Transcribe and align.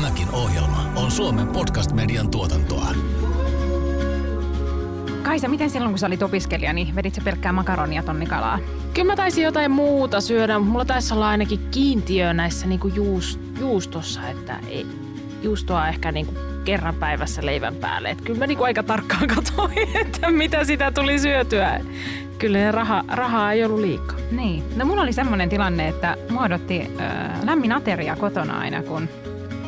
Tämäkin 0.00 0.30
ohjelma 0.32 0.92
on 0.96 1.10
Suomen 1.10 1.48
podcast-median 1.48 2.30
tuotantoa. 2.30 2.86
Kaisa, 5.22 5.48
miten 5.48 5.70
silloin 5.70 5.92
kun 5.92 5.98
sä 5.98 6.06
olit 6.06 6.22
opiskelija, 6.22 6.72
niin 6.72 6.96
vedit 6.96 7.14
sä 7.14 7.20
pelkkää 7.24 7.52
makaronia 7.52 8.02
tonnikalaa? 8.02 8.58
Kyllä 8.94 9.12
mä 9.12 9.16
taisin 9.16 9.44
jotain 9.44 9.70
muuta 9.70 10.20
syödä. 10.20 10.58
Mulla 10.58 10.84
taisi 10.84 11.14
olla 11.14 11.28
ainakin 11.28 11.60
kiintiö 11.70 12.32
näissä 12.32 12.66
niinku 12.66 12.88
juust, 12.88 13.40
juustossa, 13.58 14.28
että 14.28 14.60
ei, 14.68 14.86
juustoa 15.42 15.88
ehkä 15.88 16.12
niinku 16.12 16.34
kerran 16.64 16.94
päivässä 16.94 17.46
leivän 17.46 17.74
päälle. 17.74 18.10
Et 18.10 18.20
kyllä 18.20 18.38
mä 18.38 18.46
niinku 18.46 18.64
aika 18.64 18.82
tarkkaan 18.82 19.26
katsoin, 19.36 19.96
että 20.00 20.30
mitä 20.30 20.64
sitä 20.64 20.92
tuli 20.92 21.18
syötyä. 21.18 21.80
Kyllä 22.38 22.72
raha, 22.72 23.04
rahaa 23.08 23.52
ei 23.52 23.64
ollut 23.64 23.80
liikaa. 23.80 24.18
Niin. 24.30 24.64
No 24.76 24.84
mulla 24.84 25.02
oli 25.02 25.12
semmoinen 25.12 25.48
tilanne, 25.48 25.88
että 25.88 26.16
muodotti 26.30 26.80
äh, 27.00 27.44
lämmin 27.44 27.72
ateria 27.72 28.16
kotona 28.16 28.58
aina, 28.58 28.82
kun 28.82 29.08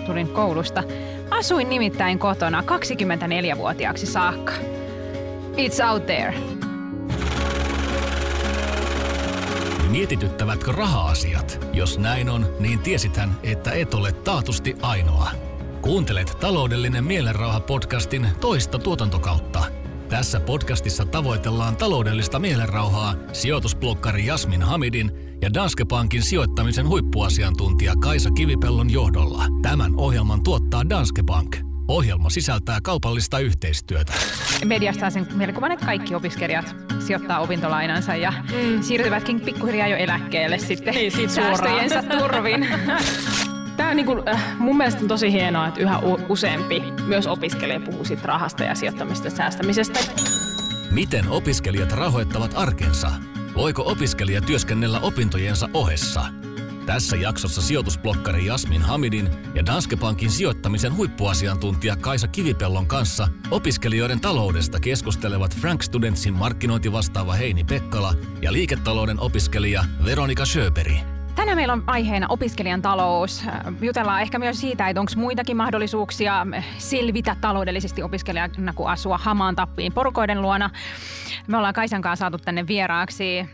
tulin 0.07 0.29
koulusta. 0.29 0.83
Asuin 1.31 1.69
nimittäin 1.69 2.19
kotona 2.19 2.61
24-vuotiaaksi 2.61 4.07
saakka. 4.07 4.53
It's 5.57 5.91
out 5.91 6.07
there. 6.07 6.35
Mietityttävätkö 9.91 10.73
raha-asiat? 10.73 11.67
Jos 11.73 11.99
näin 11.99 12.29
on, 12.29 12.47
niin 12.61 12.79
tiesithän, 12.79 13.31
että 13.43 13.73
et 13.73 13.95
ole 13.95 14.13
taatusti 14.13 14.77
ainoa. 14.83 15.31
Kuuntelet 15.83 16.37
taloudellinen 16.41 17.05
mielenrauha-podcastin 17.05 18.27
toista 18.41 18.79
tuotantokautta. 18.79 19.82
Tässä 20.13 20.41
podcastissa 20.41 21.05
tavoitellaan 21.05 21.77
taloudellista 21.77 22.39
mielenrauhaa 22.39 23.15
sijoitusblokkari 23.33 24.27
Jasmin 24.27 24.63
Hamidin 24.63 25.11
ja 25.43 25.55
Danske 25.55 25.85
Bankin 25.85 26.23
sijoittamisen 26.23 26.89
huippuasiantuntija 26.89 27.95
Kaisa 28.03 28.31
Kivipellon 28.31 28.93
johdolla. 28.93 29.45
Tämän 29.63 29.93
ohjelman 29.97 30.43
tuottaa 30.43 30.89
Danske 30.89 31.23
Bank. 31.23 31.57
Ohjelma 31.89 32.31
sisältää 32.31 32.79
kaupallista 32.83 33.39
yhteistyötä. 33.39 34.13
Mediasta 34.65 35.11
sen 35.11 35.27
mielikuvan, 35.35 35.73
että 35.73 35.87
kaikki 35.87 36.15
opiskelijat 36.15 36.77
sijoittaa 37.07 37.41
opintolainansa 37.41 38.17
ja 38.17 38.31
mm. 38.31 38.83
siirtyvätkin 38.83 39.41
pikkuhiljaa 39.41 39.89
jo 39.89 39.97
eläkkeelle 39.97 40.59
sitten 40.59 40.95
Niin, 40.95 41.13
siitä 41.13 41.33
säästöjensä 41.33 42.03
turvin. 42.03 42.69
Tämä 43.93 43.97
niin 43.97 44.07
kuin, 44.07 44.29
äh, 44.29 44.59
mun 44.59 44.77
mielestä 44.77 45.01
on 45.01 45.09
tosi 45.09 45.33
hienoa, 45.33 45.67
että 45.67 45.81
yhä 45.81 45.99
useampi 46.29 46.83
myös 47.07 47.27
opiskelija 47.27 47.81
puhuu 47.81 48.05
siitä 48.05 48.23
rahasta 48.25 48.65
ja 48.65 48.75
sijoittamista 48.75 49.27
ja 49.27 49.31
säästämisestä. 49.31 50.01
Miten 50.91 51.29
opiskelijat 51.29 51.93
rahoittavat 51.93 52.53
arkensa? 52.55 53.11
Voiko 53.55 53.83
opiskelija 53.87 54.41
työskennellä 54.41 55.01
opintojensa 55.01 55.69
ohessa? 55.75 56.25
Tässä 56.87 57.17
jaksossa 57.17 57.63
sijoitusblokkari 57.63 58.47
Jasmin 58.47 58.83
Hamidin 58.83 59.31
ja 59.55 59.67
Danske 59.67 59.97
Bankin 59.97 60.31
sijoittamisen 60.31 60.97
huippuasiantuntija 60.97 61.97
Kaisa 61.97 62.29
Kivipellon 62.29 62.87
kanssa 62.87 63.29
opiskelijoiden 63.51 64.21
taloudesta 64.21 64.81
keskustelevat 64.81 65.57
Frank 65.57 65.83
Studentsin 65.83 66.35
markkinointivastaava 66.35 67.33
Heini 67.33 67.65
Pekkala 67.65 68.15
ja 68.43 68.53
liiketalouden 68.53 69.21
opiskelija 69.21 69.85
Veronika 70.05 70.47
Schöberi. 70.47 71.22
Tänään 71.35 71.59
meillä 71.59 71.73
on 71.73 71.85
aiheena 71.87 72.27
opiskelijan 72.29 72.83
talous. 72.83 73.45
Jutellaan 73.81 74.23
ehkä 74.23 74.39
myös 74.39 74.61
siitä, 74.61 74.89
että 74.89 75.01
onko 75.01 75.13
muitakin 75.17 75.57
mahdollisuuksia 75.57 76.47
selvitä 76.79 77.37
taloudellisesti 77.41 78.03
opiskelijana 78.03 78.73
kuin 78.75 78.89
asua 78.89 79.19
hamaan 79.19 79.57
tappiin 79.57 79.93
porukoiden 79.93 80.43
luona. 80.43 80.71
Me 81.47 81.57
ollaan 81.57 81.75
Kaisan 81.75 82.03
kanssa 82.03 82.23
saatu 82.23 82.39
tänne 82.39 82.67
vieraaksi 82.67 83.49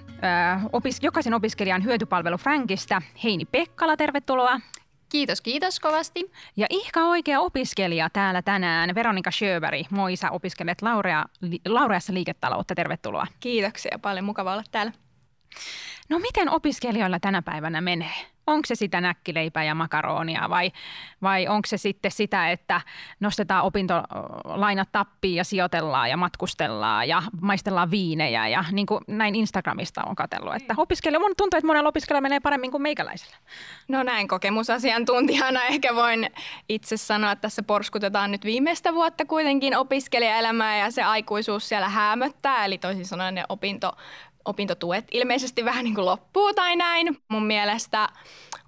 opis- 0.73 0.99
jokaisen 1.03 1.35
opiskelijan 1.35 1.85
hyötypalvelu 1.85 2.37
Frankista. 2.37 3.03
Heini 3.25 3.45
Pekkala, 3.45 3.97
tervetuloa. 3.97 4.61
Kiitos, 5.09 5.41
kiitos 5.41 5.81
kovasti. 5.81 6.33
Ja 6.57 6.67
ihka 6.71 7.01
oikea 7.01 7.41
opiskelija 7.41 8.11
täällä 8.11 8.43
tänään, 8.43 8.95
Veronika 8.95 9.31
Schöberi. 9.31 9.85
Moi, 9.91 10.17
sä 10.17 10.31
opiskelet 10.31 10.83
Laurea, 10.83 11.25
li, 11.41 11.61
Laureassa 11.69 12.15
liiketaloutta. 12.15 12.75
Tervetuloa. 12.75 13.27
Kiitoksia, 13.41 13.99
paljon 14.03 14.25
mukava 14.25 14.53
olla 14.53 14.65
täällä. 14.71 14.93
No 16.09 16.19
miten 16.19 16.51
opiskelijoilla 16.51 17.21
tänä 17.21 17.43
päivänä 17.43 17.81
menee? 17.81 18.15
Onko 18.47 18.67
se 18.67 18.75
sitä 18.75 19.01
näkkileipää 19.01 19.65
ja 19.65 19.75
makaronia 19.75 20.51
vai, 20.51 20.73
vai 21.23 21.49
onko 21.49 21.67
se 21.67 21.77
sitten 21.77 22.11
sitä, 22.11 22.51
että 22.51 22.81
nostetaan 23.21 23.65
opintolainat 23.65 24.89
tappiin 24.93 25.35
ja 25.35 25.45
sijoitellaan 25.45 26.11
ja 26.11 26.17
matkustellaan 26.17 27.09
ja 27.09 27.23
maistellaan 27.41 27.91
viinejä 27.91 28.49
ja 28.49 28.65
niin 28.73 28.87
kuin 28.87 29.05
näin 29.07 29.35
Instagramista 29.35 30.05
on 30.05 30.17
katsellut, 30.17 30.55
että 30.55 30.75
opiskelija, 30.77 31.21
mun 31.21 31.35
tuntuu, 31.37 31.59
että 31.59 31.67
monella 31.67 31.89
opiskelijalla 31.89 32.23
menee 32.23 32.41
paremmin 32.41 32.71
kuin 32.71 32.83
meikäläisellä. 32.83 33.37
No 33.89 34.03
näin 34.03 34.29
kokemusasiantuntijana 34.29 35.63
ehkä 35.73 35.95
voin 35.95 36.31
itse 36.69 36.97
sanoa, 36.97 37.33
että 37.33 37.43
tässä 37.43 37.63
porskutetaan 37.63 38.31
nyt 38.31 38.45
viimeistä 38.45 38.95
vuotta 38.95 39.25
kuitenkin 39.25 39.77
opiskelijaelämää 39.77 40.79
ja 40.79 40.91
se 40.91 41.03
aikuisuus 41.03 41.69
siellä 41.69 41.89
hämöttää, 41.89 42.65
eli 42.65 42.79
toisin 42.79 43.07
sanoen 43.07 43.35
ne 43.35 43.45
opinto 43.49 43.93
opintotuet 44.49 45.05
ilmeisesti 45.11 45.65
vähän 45.65 45.85
niin 45.85 45.95
kuin 45.95 46.05
loppuu 46.05 46.55
tai 46.55 46.77
näin. 46.77 47.17
Mun 47.29 47.47
mielestä 47.47 48.09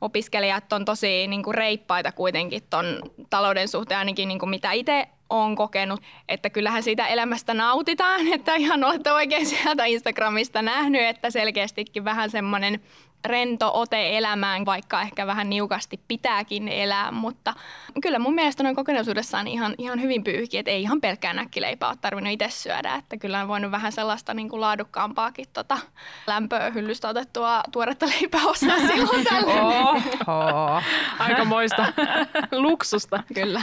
opiskelijat 0.00 0.72
on 0.72 0.84
tosi 0.84 1.26
niin 1.26 1.42
kuin 1.42 1.54
reippaita 1.54 2.12
kuitenkin 2.12 2.62
ton 2.70 3.02
talouden 3.30 3.68
suhteen, 3.68 3.98
ainakin 3.98 4.28
niin 4.28 4.38
kuin 4.38 4.50
mitä 4.50 4.72
itse 4.72 5.08
on 5.30 5.56
kokenut, 5.56 6.00
että 6.28 6.50
kyllähän 6.50 6.82
siitä 6.82 7.06
elämästä 7.06 7.54
nautitaan, 7.54 8.28
että 8.34 8.54
ihan 8.54 8.84
olette 8.84 9.12
oikein 9.12 9.46
sieltä 9.46 9.84
Instagramista 9.84 10.62
nähnyt, 10.62 11.02
että 11.02 11.30
selkeästikin 11.30 12.04
vähän 12.04 12.30
semmoinen 12.30 12.80
rento 13.24 13.70
ote 13.74 14.18
elämään, 14.18 14.66
vaikka 14.66 15.02
ehkä 15.02 15.26
vähän 15.26 15.50
niukasti 15.50 16.00
pitääkin 16.08 16.68
elää, 16.68 17.10
mutta 17.10 17.54
kyllä 18.02 18.18
mun 18.18 18.34
mielestä 18.34 18.62
noin 18.62 18.76
kokonaisuudessaan 18.76 19.46
ihan, 19.46 19.74
ihan 19.78 20.02
hyvin 20.02 20.24
pyyhki, 20.24 20.58
että 20.58 20.70
ei 20.70 20.82
ihan 20.82 21.00
pelkkää 21.00 21.34
näkkileipää 21.34 21.88
ole 21.88 21.96
tarvinnut 22.00 22.32
itse 22.32 22.50
syödä, 22.50 22.94
että 22.94 23.16
kyllä 23.16 23.40
on 23.40 23.48
voinut 23.48 23.70
vähän 23.70 23.92
sellaista 23.92 24.34
niin 24.34 24.48
kuin 24.48 24.60
laadukkaampaakin 24.60 25.46
tota, 25.52 25.78
lämpöä 26.26 26.70
hyllystä 26.70 27.08
otettua 27.08 27.62
tuoretta 27.72 28.06
leipää 28.06 28.44
ostaa 28.44 28.78
silloin 28.94 29.24
tällöin. 29.24 30.02
Oho, 30.26 30.82
aikamoista 31.18 31.92
luksusta. 32.52 33.22
Kyllä. 33.34 33.60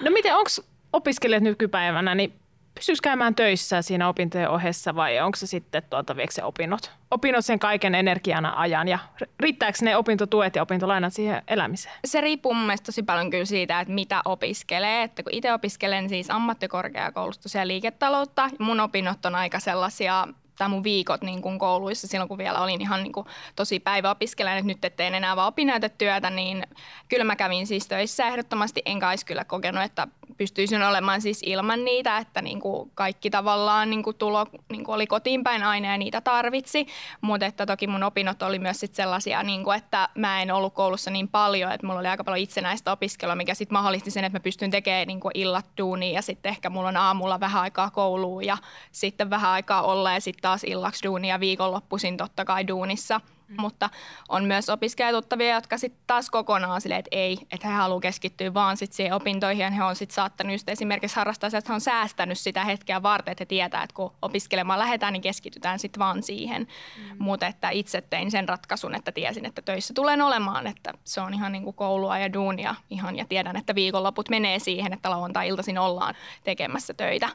No 0.00 0.10
miten, 0.10 0.36
onko 0.36 0.50
opiskelijat 0.92 1.42
nykypäivänä, 1.42 2.14
niin 2.14 2.32
pystyykö 2.78 2.98
käymään 3.02 3.34
töissä 3.34 3.82
siinä 3.82 4.08
opintojen 4.08 4.50
ohessa 4.50 4.94
vai 4.94 5.20
onko 5.20 5.36
se 5.36 5.46
sitten 5.46 5.82
tuota, 5.90 6.16
se 6.30 6.44
opinnot? 6.44 6.90
Opinnot 7.10 7.44
sen 7.44 7.58
kaiken 7.58 7.94
energiana 7.94 8.52
ajan 8.56 8.88
ja 8.88 8.98
riittääkö 9.40 9.78
ne 9.82 9.96
opintotuet 9.96 10.56
ja 10.56 10.62
opintolainat 10.62 11.12
siihen 11.12 11.42
elämiseen? 11.48 11.94
Se 12.04 12.20
riippuu 12.20 12.54
mun 12.54 12.66
mielestä 12.66 12.86
tosi 12.86 13.02
paljon 13.02 13.30
kyllä 13.30 13.44
siitä, 13.44 13.80
että 13.80 13.94
mitä 13.94 14.22
opiskelee. 14.24 15.02
Että 15.02 15.22
kun 15.22 15.34
itse 15.34 15.52
opiskelen 15.52 16.08
siis 16.08 16.30
ammattikorkeakoulusta 16.30 17.58
ja 17.58 17.66
liiketaloutta, 17.66 18.50
mun 18.58 18.80
opinnot 18.80 19.26
on 19.26 19.34
aika 19.34 19.60
sellaisia 19.60 20.28
tai 20.58 20.68
mun 20.68 20.84
viikot 20.84 21.22
niin 21.22 21.42
kuin 21.42 21.58
kouluissa 21.58 22.06
silloin, 22.06 22.28
kun 22.28 22.38
vielä 22.38 22.60
olin 22.60 22.80
ihan 22.80 23.02
niin 23.02 23.12
kuin 23.12 23.26
tosi 23.56 23.80
päiväopiskelijan, 23.80 24.58
että 24.58 24.66
nyt 24.66 24.84
et 24.84 24.96
teen 24.96 25.14
enää 25.14 25.36
vaan 25.36 25.48
opinnäytetyötä, 25.48 26.30
niin 26.30 26.66
kyllä 27.08 27.24
mä 27.24 27.36
kävin 27.36 27.66
siis 27.66 27.88
töissä 27.88 28.26
ehdottomasti, 28.26 28.82
enkä 28.86 29.08
olisi 29.08 29.26
kyllä 29.26 29.44
kokenut, 29.44 29.84
että 29.84 30.08
pystyisin 30.36 30.82
olemaan 30.82 31.20
siis 31.20 31.42
ilman 31.46 31.84
niitä, 31.84 32.18
että 32.18 32.42
niin 32.42 32.60
kuin 32.60 32.90
kaikki 32.94 33.30
tavallaan 33.30 33.90
niin 33.90 34.02
kuin 34.02 34.16
tulo 34.16 34.46
niin 34.70 34.84
kuin 34.84 34.94
oli 34.94 35.06
kotiin 35.06 35.44
päin 35.44 35.62
aina 35.62 35.88
ja 35.88 35.98
niitä 35.98 36.20
tarvitsi, 36.20 36.86
mutta 37.20 37.46
että 37.46 37.66
toki 37.66 37.86
mun 37.86 38.02
opinnot 38.02 38.42
oli 38.42 38.58
myös 38.58 38.80
sit 38.80 38.94
sellaisia, 38.94 39.42
niin 39.42 39.64
kuin, 39.64 39.78
että 39.78 40.08
mä 40.14 40.42
en 40.42 40.50
ollut 40.50 40.74
koulussa 40.74 41.10
niin 41.10 41.28
paljon, 41.28 41.72
että 41.72 41.86
mulla 41.86 42.00
oli 42.00 42.08
aika 42.08 42.24
paljon 42.24 42.42
itsenäistä 42.42 42.92
opiskelua, 42.92 43.34
mikä 43.34 43.54
sitten 43.54 43.72
mahdollisti 43.72 44.10
sen, 44.10 44.24
että 44.24 44.38
mä 44.38 44.42
pystyn 44.42 44.70
tekemään 44.70 45.06
niin 45.06 45.20
kuin 45.20 45.32
illat 45.34 45.66
duunia 45.78 46.12
ja 46.12 46.22
sitten 46.22 46.50
ehkä 46.50 46.70
mulla 46.70 46.88
on 46.88 46.96
aamulla 46.96 47.40
vähän 47.40 47.62
aikaa 47.62 47.90
kouluun 47.90 48.44
ja 48.44 48.56
sitten 48.92 49.30
vähän 49.30 49.50
aikaa 49.50 49.82
olla 49.82 50.12
ja 50.12 50.20
sitten 50.20 50.47
taas 50.48 50.64
illaksi 50.64 51.04
duunia 51.04 51.40
viikonloppuisin 51.40 52.16
totta 52.16 52.44
kai 52.44 52.68
duunissa. 52.68 53.20
Mm. 53.48 53.54
Mutta 53.60 53.90
on 54.28 54.44
myös 54.44 54.68
opiskelijatuttavia, 54.68 55.54
jotka 55.54 55.78
sitten 55.78 56.02
taas 56.06 56.30
kokonaan 56.30 56.80
silleen, 56.80 56.98
että 56.98 57.16
ei, 57.16 57.38
että 57.52 57.68
he 57.68 57.74
haluaa 57.74 58.00
keskittyä 58.00 58.54
vaan 58.54 58.76
sit 58.76 58.92
siihen 58.92 59.14
opintoihin. 59.14 59.64
Ja 59.64 59.70
he 59.70 59.84
on 59.84 59.96
sitten 59.96 60.14
saattanut 60.14 60.52
just 60.52 60.68
esimerkiksi 60.68 61.16
harrastaa 61.16 61.46
että 61.46 61.68
he 61.68 61.74
on 61.74 61.80
säästänyt 61.80 62.38
sitä 62.38 62.64
hetkeä 62.64 63.02
varten, 63.02 63.32
että 63.32 63.42
he 63.42 63.46
tietää, 63.46 63.82
että 63.82 63.94
kun 63.94 64.12
opiskelemaan 64.22 64.78
lähdetään, 64.78 65.12
niin 65.12 65.20
keskitytään 65.20 65.78
sitten 65.78 66.00
vaan 66.00 66.22
siihen. 66.22 66.62
Mm. 66.96 67.16
Mutta 67.18 67.46
että 67.46 67.70
itse 67.70 68.00
tein 68.00 68.30
sen 68.30 68.48
ratkaisun, 68.48 68.94
että 68.94 69.12
tiesin, 69.12 69.46
että 69.46 69.62
töissä 69.62 69.94
tulen 69.94 70.22
olemaan, 70.22 70.66
että 70.66 70.92
se 71.04 71.20
on 71.20 71.34
ihan 71.34 71.52
niin 71.52 71.64
kuin 71.64 71.76
koulua 71.76 72.18
ja 72.18 72.32
duunia 72.32 72.74
ihan 72.90 73.16
ja 73.16 73.24
tiedän, 73.28 73.56
että 73.56 73.74
viikonloput 73.74 74.28
menee 74.28 74.58
siihen, 74.58 74.92
että 74.92 75.10
lauantai-iltaisin 75.10 75.78
ollaan 75.78 76.14
tekemässä 76.44 76.94
töitä. 76.94 77.28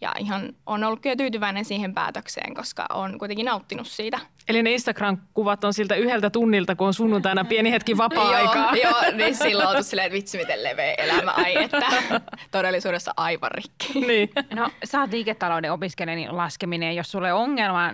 Ja 0.00 0.12
ihan 0.18 0.52
on 0.66 0.84
ollut 0.84 1.00
kyllä 1.00 1.16
tyytyväinen 1.16 1.64
siihen 1.64 1.94
päätökseen, 1.94 2.54
koska 2.54 2.86
on 2.94 3.18
kuitenkin 3.18 3.46
nauttinut 3.46 3.86
siitä. 3.86 4.18
Eli 4.48 4.62
ne 4.62 4.70
Instagram-kuvat 4.70 5.64
on 5.64 5.74
siltä 5.74 5.94
yhdeltä 5.94 6.30
tunnilta, 6.30 6.76
kun 6.76 6.86
on 6.86 6.94
sunnuntaina 6.94 7.44
pieni 7.44 7.72
hetki 7.72 7.96
vapaa-aikaa. 7.96 8.76
joo, 8.76 9.02
joo, 9.02 9.16
niin 9.16 9.36
silloin 9.36 9.76
on 9.76 9.84
silleen, 9.84 10.06
että 10.06 10.16
vitsi 10.16 10.38
miten 10.38 10.62
leveä 10.64 10.94
elämä, 10.94 11.30
ai 11.30 11.62
että 11.62 11.86
todellisuudessa 12.50 13.14
aivan 13.16 13.50
rikki. 13.50 14.00
Niin. 14.00 14.30
No 14.54 14.70
sä 14.84 15.00
oot 15.00 15.10
liiketalouden 15.10 15.72
opiskelija, 15.72 16.16
niin 16.16 16.36
laskeminen, 16.36 16.96
jos 16.96 17.10
sulle 17.10 17.32
on 17.32 17.40
ongelma, 17.40 17.92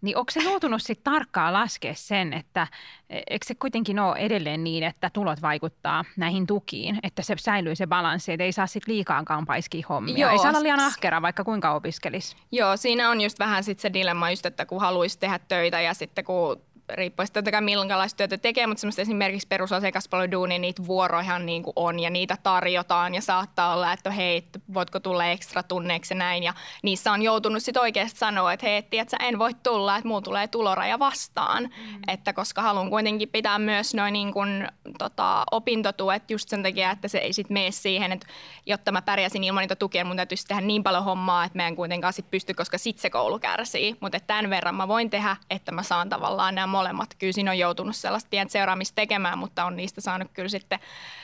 niin 0.00 0.16
onko 0.16 0.30
se 0.30 0.40
joutunut 0.40 0.82
sitten 0.82 1.12
tarkkaan 1.12 1.52
laskea 1.52 1.94
sen, 1.94 2.32
että 2.32 2.66
eikö 3.10 3.46
se 3.46 3.54
kuitenkin 3.54 3.98
ole 3.98 4.18
edelleen 4.18 4.64
niin, 4.64 4.84
että 4.84 5.10
tulot 5.12 5.42
vaikuttaa 5.42 6.04
näihin 6.16 6.46
tukiin, 6.46 6.98
että 7.02 7.22
se 7.22 7.34
säilyy 7.38 7.74
se 7.74 7.86
balanssi, 7.86 8.32
että 8.32 8.44
ei 8.44 8.52
saa 8.52 8.66
sitten 8.66 8.94
liikaakaan 8.94 9.46
paiskia 9.46 9.86
hommia. 9.88 10.18
Joo. 10.18 10.30
Ei 10.30 10.38
saa 10.38 10.50
olla 10.50 10.62
liian 10.62 10.80
ahkera, 10.80 11.22
vaikka 11.22 11.44
kuinka 11.44 11.74
opiskelisi. 11.74 12.36
Joo, 12.52 12.76
siinä 12.76 13.10
on 13.10 13.20
just 13.20 13.38
vähän 13.38 13.64
sitten 13.64 13.82
se 13.82 13.92
dilemma 13.92 14.30
just, 14.30 14.46
että 14.46 14.66
kun 14.66 14.80
haluaisi 14.80 15.18
tehdä 15.18 15.38
töitä 15.48 15.80
ja 15.80 15.94
sitten 15.94 16.24
kun 16.24 16.62
riippuen 16.94 17.28
totta 17.32 17.50
kai 17.50 17.60
minkälaista 17.60 18.16
työtä 18.16 18.38
tekee, 18.38 18.66
mutta 18.66 18.80
semmoista 18.80 19.02
esimerkiksi 19.02 19.48
perusasiakaspalveluduunia, 19.48 20.58
niitä 20.58 20.86
vuoroja 20.86 21.38
niin 21.38 21.62
kuin 21.62 21.72
on 21.76 22.00
ja 22.00 22.10
niitä 22.10 22.36
tarjotaan 22.42 23.14
ja 23.14 23.20
saattaa 23.20 23.74
olla, 23.74 23.92
että 23.92 24.10
hei, 24.10 24.44
voitko 24.74 25.00
tulla 25.00 25.26
ekstra 25.26 25.62
tunneiksi 25.62 26.14
ja 26.14 26.18
näin. 26.18 26.42
Ja 26.42 26.54
niissä 26.82 27.12
on 27.12 27.22
joutunut 27.22 27.62
sitten 27.62 27.80
oikeasti 27.80 28.18
sanoa, 28.18 28.52
että 28.52 28.66
hei, 28.66 28.84
että 28.92 29.16
en 29.20 29.38
voi 29.38 29.54
tulla, 29.54 29.96
että 29.96 30.08
mulla 30.08 30.22
tulee 30.22 30.48
tuloraja 30.48 30.98
vastaan, 30.98 31.62
mm. 31.62 32.00
että 32.08 32.32
koska 32.32 32.62
haluan 32.62 32.90
kuitenkin 32.90 33.28
pitää 33.28 33.58
myös 33.58 33.94
noin 33.94 34.12
niin 34.12 34.32
kuin, 34.32 34.68
tota, 34.98 35.44
opintotuet 35.50 36.30
just 36.30 36.48
sen 36.48 36.62
takia, 36.62 36.90
että 36.90 37.08
se 37.08 37.18
ei 37.18 37.32
sitten 37.32 37.54
mene 37.54 37.70
siihen, 37.70 38.12
että 38.12 38.26
jotta 38.66 38.92
mä 38.92 39.02
pärjäsin 39.02 39.44
ilman 39.44 39.60
niitä 39.60 39.76
tukia, 39.76 40.04
mun 40.04 40.16
täytyisi 40.16 40.46
tehdä 40.46 40.60
niin 40.60 40.82
paljon 40.82 41.04
hommaa, 41.04 41.44
että 41.44 41.58
mä 41.58 41.66
en 41.66 41.76
kuitenkaan 41.76 42.12
sit 42.12 42.30
pysty, 42.30 42.54
koska 42.54 42.78
sitten 42.78 43.02
se 43.02 43.10
koulu 43.10 43.38
kärsii, 43.38 43.96
mutta 44.00 44.20
tämän 44.20 44.50
verran 44.50 44.74
mä 44.74 44.88
voin 44.88 45.10
tehdä, 45.10 45.36
että 45.50 45.72
mä 45.72 45.82
saan 45.82 46.08
tavallaan 46.08 46.54
nämä 46.54 46.66
molemmat. 46.78 47.14
Kyllä 47.18 47.32
siinä 47.32 47.50
on 47.50 47.58
joutunut 47.58 47.96
sellaista 47.96 48.28
pientä 48.30 48.52
seuraamista 48.52 48.94
tekemään, 48.94 49.38
mutta 49.38 49.64
on 49.64 49.76
niistä 49.76 50.00
saanut 50.00 50.28
kyllä 50.32 50.48
sitten, 50.48 50.78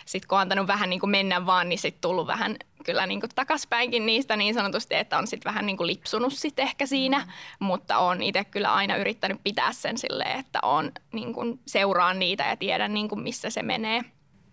sit 0.07 0.27
kun 0.27 0.37
on 0.37 0.43
antanut 0.43 0.67
vähän 0.67 0.91
niin 0.91 1.01
kuin 1.01 1.11
mennä 1.11 1.47
vaan, 1.47 1.69
niin 1.69 1.79
sitten 1.79 2.01
tullut 2.01 2.27
vähän 2.27 2.57
kyllä 2.85 3.07
niin 3.07 3.21
kuin 3.21 3.31
takaspäinkin 3.35 4.07
niistä 4.07 4.37
niin 4.37 4.55
sanotusti, 4.55 4.95
että 4.95 5.19
on 5.19 5.27
sitten 5.27 5.51
vähän 5.51 5.67
niin 5.67 5.77
kuin 5.77 5.87
lipsunut 5.87 6.33
sitten 6.33 6.63
ehkä 6.63 6.87
siinä, 6.87 7.19
mm. 7.19 7.67
mutta 7.67 7.99
on 7.99 8.23
itse 8.23 8.45
kyllä 8.45 8.75
aina 8.75 8.97
yrittänyt 8.97 9.41
pitää 9.45 9.73
sen 9.73 9.99
silleen, 9.99 10.41
että 10.41 10.59
on 10.63 10.93
niin 11.13 11.35
kuin 11.35 11.61
seuraan 11.67 12.19
niitä 12.19 12.45
ja 12.45 12.57
tiedän 12.57 12.95
niin 12.95 13.09
kuin 13.09 13.23
missä 13.23 13.51
se 13.51 13.63
menee. 13.63 14.03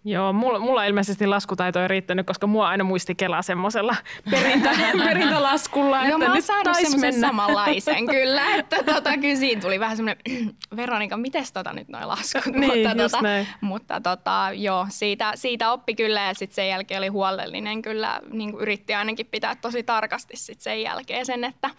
Joo, 0.04 0.34
mulla, 0.34 0.60
mulla 0.60 0.86
ilmeisesti 0.86 1.28
laskutaito 1.28 1.82
ei 1.82 1.88
riittänyt, 1.88 2.28
koska 2.28 2.48
mua 2.48 2.68
aina 2.68 2.84
muisti 2.84 3.16
Kela 3.16 3.42
semmoisella 3.42 3.96
perintä, 4.32 4.70
perintälaskulla. 5.06 6.06
Joo, 6.06 6.18
mä 6.18 6.32
oon 6.32 6.42
saanut 6.42 6.78
semmoisen 6.82 7.20
samanlaisen 7.22 8.08
kyllä, 8.18 8.56
että 8.56 8.84
tota, 8.84 9.18
kyllä 9.18 9.36
siinä 9.36 9.62
tuli 9.62 9.80
vähän 9.80 9.98
semmoinen, 9.98 10.24
Veronika, 10.76 11.18
miten 11.18 11.46
tota 11.54 11.74
nyt 11.74 11.90
noin 11.90 12.08
laskut? 12.08 12.46
niin, 12.56 12.78
mutta, 12.78 12.96
tota, 13.04 13.22
näin. 13.22 13.48
mutta 13.62 14.02
tota, 14.02 14.50
joo, 14.54 14.86
siitä, 14.90 15.32
siitä 15.36 15.72
oppi 15.72 15.96
kyllä 15.96 16.22
ja 16.22 16.34
sitten 16.34 16.56
sen 16.56 16.70
jälkeen 16.70 16.98
oli 16.98 17.08
huolellinen 17.08 17.82
kyllä, 17.82 18.20
niin 18.32 18.54
yritti 18.60 18.94
ainakin 18.94 19.26
pitää 19.26 19.56
tosi 19.56 19.84
tarkasti 19.84 20.38
sit 20.38 20.62
sen 20.62 20.82
jälkeen 20.82 21.26
sen, 21.26 21.44
että, 21.44 21.70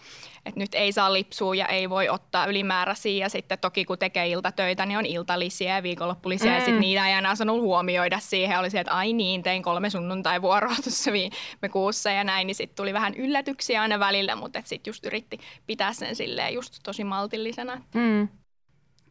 että 0.45 0.59
nyt 0.59 0.75
ei 0.75 0.91
saa 0.91 1.13
lipsua 1.13 1.55
ja 1.55 1.67
ei 1.67 1.89
voi 1.89 2.09
ottaa 2.09 2.45
ylimääräisiä 2.45 3.25
ja 3.25 3.29
sitten 3.29 3.59
toki 3.59 3.85
kun 3.85 3.97
tekee 3.97 4.27
iltatöitä, 4.27 4.85
niin 4.85 4.97
on 4.97 5.05
iltalisiä 5.05 5.75
ja 5.75 5.83
viikonloppulisia 5.83 6.51
mm. 6.51 6.53
ja 6.55 6.59
sitten 6.59 6.79
niitä 6.79 7.07
ei 7.07 7.13
aina 7.13 7.35
sanonut 7.35 7.61
huomioida 7.61 8.19
siihen. 8.19 8.59
Oli 8.59 8.69
se, 8.69 8.79
että 8.79 8.93
ai 8.93 9.13
niin, 9.13 9.43
tein 9.43 9.63
kolme 9.63 9.89
sunnuntai-vuoroa 9.89 10.75
tuossa 10.83 11.11
viime 11.11 11.69
kuussa 11.71 12.11
ja 12.11 12.23
näin, 12.23 12.47
niin 12.47 12.55
sitten 12.55 12.75
tuli 12.75 12.93
vähän 12.93 13.13
yllätyksiä 13.13 13.81
aina 13.81 13.99
välillä, 13.99 14.35
mutta 14.35 14.61
sitten 14.65 14.91
just 14.91 15.05
yritti 15.05 15.39
pitää 15.67 15.93
sen 15.93 16.15
silleen 16.15 16.53
just 16.53 16.79
tosi 16.83 17.03
maltillisena. 17.03 17.81
Mm 17.93 18.27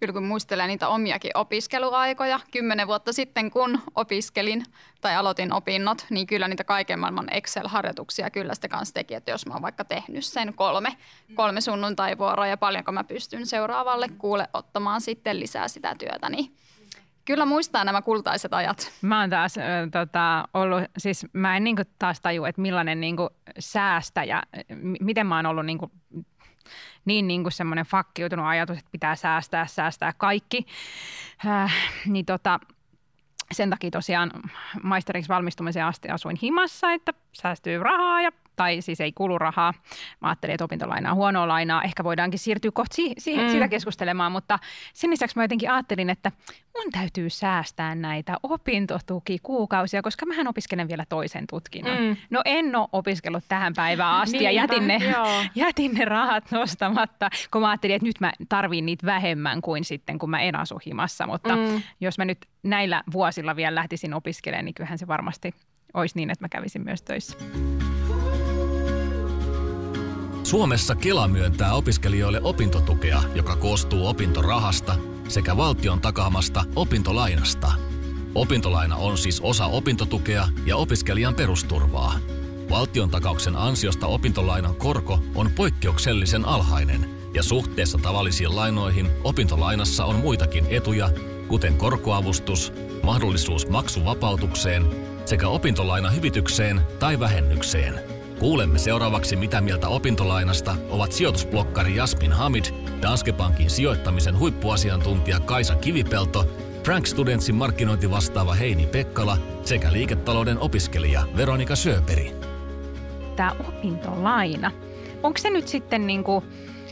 kyllä 0.03 0.13
kun 0.13 0.25
muistelee 0.25 0.67
niitä 0.67 0.89
omiakin 0.89 1.31
opiskeluaikoja, 1.35 2.41
kymmenen 2.51 2.87
vuotta 2.87 3.13
sitten 3.13 3.51
kun 3.51 3.79
opiskelin 3.95 4.65
tai 5.01 5.17
aloitin 5.17 5.53
opinnot, 5.53 6.07
niin 6.11 6.27
kyllä 6.27 6.49
niitä 6.49 6.65
kaiken 6.65 6.99
maailman 6.99 7.29
Excel-harjoituksia 7.31 8.31
kyllä 8.31 8.55
sitä 8.55 8.69
kanssa 8.69 8.95
teki, 8.95 9.15
että 9.15 9.31
jos 9.31 9.47
mä 9.47 9.55
oon 9.55 9.63
vaikka 9.63 9.85
tehnyt 9.85 10.25
sen 10.25 10.55
kolme, 10.55 10.97
kolme 11.35 11.61
sunnuntaivuoroa 11.61 12.47
ja 12.47 12.57
paljonko 12.57 12.93
mä 12.93 13.05
pystyn 13.05 13.47
seuraavalle 13.47 14.09
kuule 14.19 14.49
ottamaan 14.55 15.01
sitten 15.01 15.41
lisää 15.41 15.69
sitä 15.69 15.95
työtä, 15.99 16.31
niin 16.31 16.55
Kyllä 17.25 17.47
muistaa 17.47 17.85
nämä 17.85 18.03
kultaiset 18.03 18.55
ajat. 18.55 18.93
Mä 19.03 19.21
oon 19.21 19.31
taas 19.31 19.59
äh, 19.59 19.65
tota, 19.93 20.49
ollut, 20.55 20.83
siis 20.99 21.27
mä 21.33 21.57
en 21.57 21.65
niinku 21.65 21.83
taas 21.99 22.21
taju, 22.21 22.45
että 22.45 22.61
millainen 22.61 23.01
niinku 23.01 23.31
säästäjä, 23.59 24.43
m- 24.69 24.95
miten 25.01 25.27
mä 25.27 25.37
oon 25.37 25.47
ollut 25.47 25.67
niinku 25.67 25.91
niin, 27.05 27.29
niin 27.29 27.43
kuin 27.43 27.53
semmoinen 27.53 27.87
fakkiutunut 27.87 28.47
ajatus, 28.47 28.79
että 28.79 28.91
pitää 28.93 29.17
säästää, 29.17 29.67
säästää 29.67 30.13
kaikki. 30.13 30.67
Äh, 31.47 31.75
niin 32.07 32.27
tota, 32.27 32.61
sen 33.53 33.71
takia 33.71 33.91
tosiaan 33.91 34.31
maisteriksi 34.83 35.29
valmistumiseen 35.29 35.87
asti 35.87 36.09
asuin 36.09 36.39
himassa, 36.43 36.93
että 36.93 37.13
säästyy 37.33 37.83
rahaa 37.83 38.23
ja 38.23 38.33
tai 38.63 38.83
siis 38.83 39.01
ei 39.01 39.13
kulu 39.13 39.39
rahaa. 39.39 39.75
Mä 40.21 40.29
ajattelin, 40.29 40.55
että 40.55 40.65
opintolainaa 40.65 41.15
huonoa 41.15 41.49
lainaa. 41.49 41.83
Ehkä 41.83 42.05
voidaankin 42.05 42.39
siirtyä 42.39 42.71
kohta 42.75 42.95
si- 42.95 43.15
si- 43.19 43.37
mm. 43.37 43.49
sitä 43.49 43.69
keskustelemaan, 43.69 44.33
mutta 44.33 44.59
sen 44.93 45.11
lisäksi 45.11 45.37
mä 45.37 45.45
jotenkin 45.45 45.71
ajattelin, 45.71 46.11
että 46.11 46.33
mun 46.77 46.93
täytyy 46.93 47.31
säästää 47.31 47.95
näitä 47.95 48.37
opintotukikuukausia, 48.43 50.03
koska 50.03 50.27
mähän 50.27 50.49
opiskelen 50.49 50.89
vielä 50.89 51.05
toisen 51.09 51.47
tutkinnon. 51.47 51.99
Mm. 51.99 52.17
No 52.31 52.43
en 52.45 52.77
ole 52.77 52.89
opiskellut 52.93 53.45
tähän 53.49 53.73
päivään 53.77 54.15
asti 54.15 54.45
ja 54.45 54.51
jätin 54.51 54.87
ne, 54.87 54.99
jätin 55.55 55.95
ne 55.95 56.05
rahat 56.05 56.51
nostamatta, 56.51 57.31
kun 57.51 57.61
mä 57.61 57.71
ajattelin, 57.71 57.97
että 57.97 58.07
nyt 58.07 58.21
mä 58.21 58.33
tarviin 58.49 58.87
niitä 58.87 59.07
vähemmän 59.07 59.63
kuin 59.63 59.85
sitten, 59.85 60.19
kun 60.19 60.31
mä 60.31 60.41
en 60.41 60.57
asu 60.57 60.81
himassa. 60.87 61.27
Mutta 61.27 61.57
mm. 61.57 61.83
jos 62.01 62.19
mä 62.19 62.25
nyt 62.25 62.39
näillä 62.63 63.03
vuosilla 63.13 63.57
vielä 63.57 63.75
lähtisin 63.75 64.15
opiskelemaan, 64.15 64.65
niin 64.65 64.75
kyllähän 64.75 64.99
se 64.99 65.07
varmasti 65.07 65.55
olisi 65.95 66.17
niin, 66.17 66.31
että 66.31 66.45
mä 66.45 66.49
kävisin 66.49 66.85
myös 66.85 67.03
töissä. 67.03 67.37
Suomessa 70.53 70.95
Kela 70.95 71.29
myöntää 71.29 71.75
opiskelijoille 71.75 72.41
opintotukea, 72.43 73.23
joka 73.35 73.57
koostuu 73.57 74.07
opintorahasta 74.07 74.95
sekä 75.29 75.57
valtion 75.57 76.01
takaamasta 76.01 76.65
opintolainasta. 76.77 77.73
Opintolaina 78.35 78.97
on 78.97 79.19
siis 79.19 79.41
osa 79.41 79.67
opintotukea 79.67 80.49
ja 80.67 80.77
opiskelijan 80.77 81.35
perusturvaa. 81.35 82.15
Valtion 82.71 83.11
takauksen 83.11 83.57
ansiosta 83.57 84.07
opintolainan 84.07 84.75
korko 84.75 85.19
on 85.35 85.51
poikkeuksellisen 85.57 86.45
alhainen 86.45 87.11
ja 87.35 87.43
suhteessa 87.43 87.99
tavallisiin 87.99 88.57
lainoihin 88.57 89.09
opintolainassa 89.25 90.05
on 90.05 90.17
muitakin 90.17 90.67
etuja, 90.71 91.11
kuten 91.49 91.75
korkoavustus, 91.75 92.73
mahdollisuus 93.03 93.69
maksuvapautukseen 93.69 94.87
sekä 95.25 95.49
opintolaina 95.49 96.11
hyvitykseen 96.11 96.81
tai 96.99 97.21
vähennykseen– 97.21 98.01
Kuulemme 98.43 98.79
seuraavaksi, 98.79 99.37
mitä 99.37 99.61
mieltä 99.61 99.89
opintolainasta 99.89 100.77
ovat 100.91 101.13
sijoitusblokkari 101.13 101.97
Jasmin 101.97 102.33
Hamid, 102.33 102.65
Danske 103.03 103.33
Bankin 103.33 103.71
sijoittamisen 103.71 104.39
huippuasiantuntija 104.39 105.41
Kaisa 105.41 105.75
Kivipelto, 105.75 106.45
Frank 106.85 107.07
Studentsin 107.07 107.55
markkinointivastaava 107.55 108.55
Heini 108.55 108.87
Pekkala 108.87 109.39
sekä 109.65 109.93
liiketalouden 109.93 110.59
opiskelija 110.59 111.23
Veronika 111.37 111.77
Söperi. 111.77 112.33
Tämä 113.37 113.53
opintolaina, 113.69 114.71
onko 115.23 115.39
se 115.39 115.51
nyt 115.51 115.69
sitten 115.69 116.07
niinku, 116.07 116.45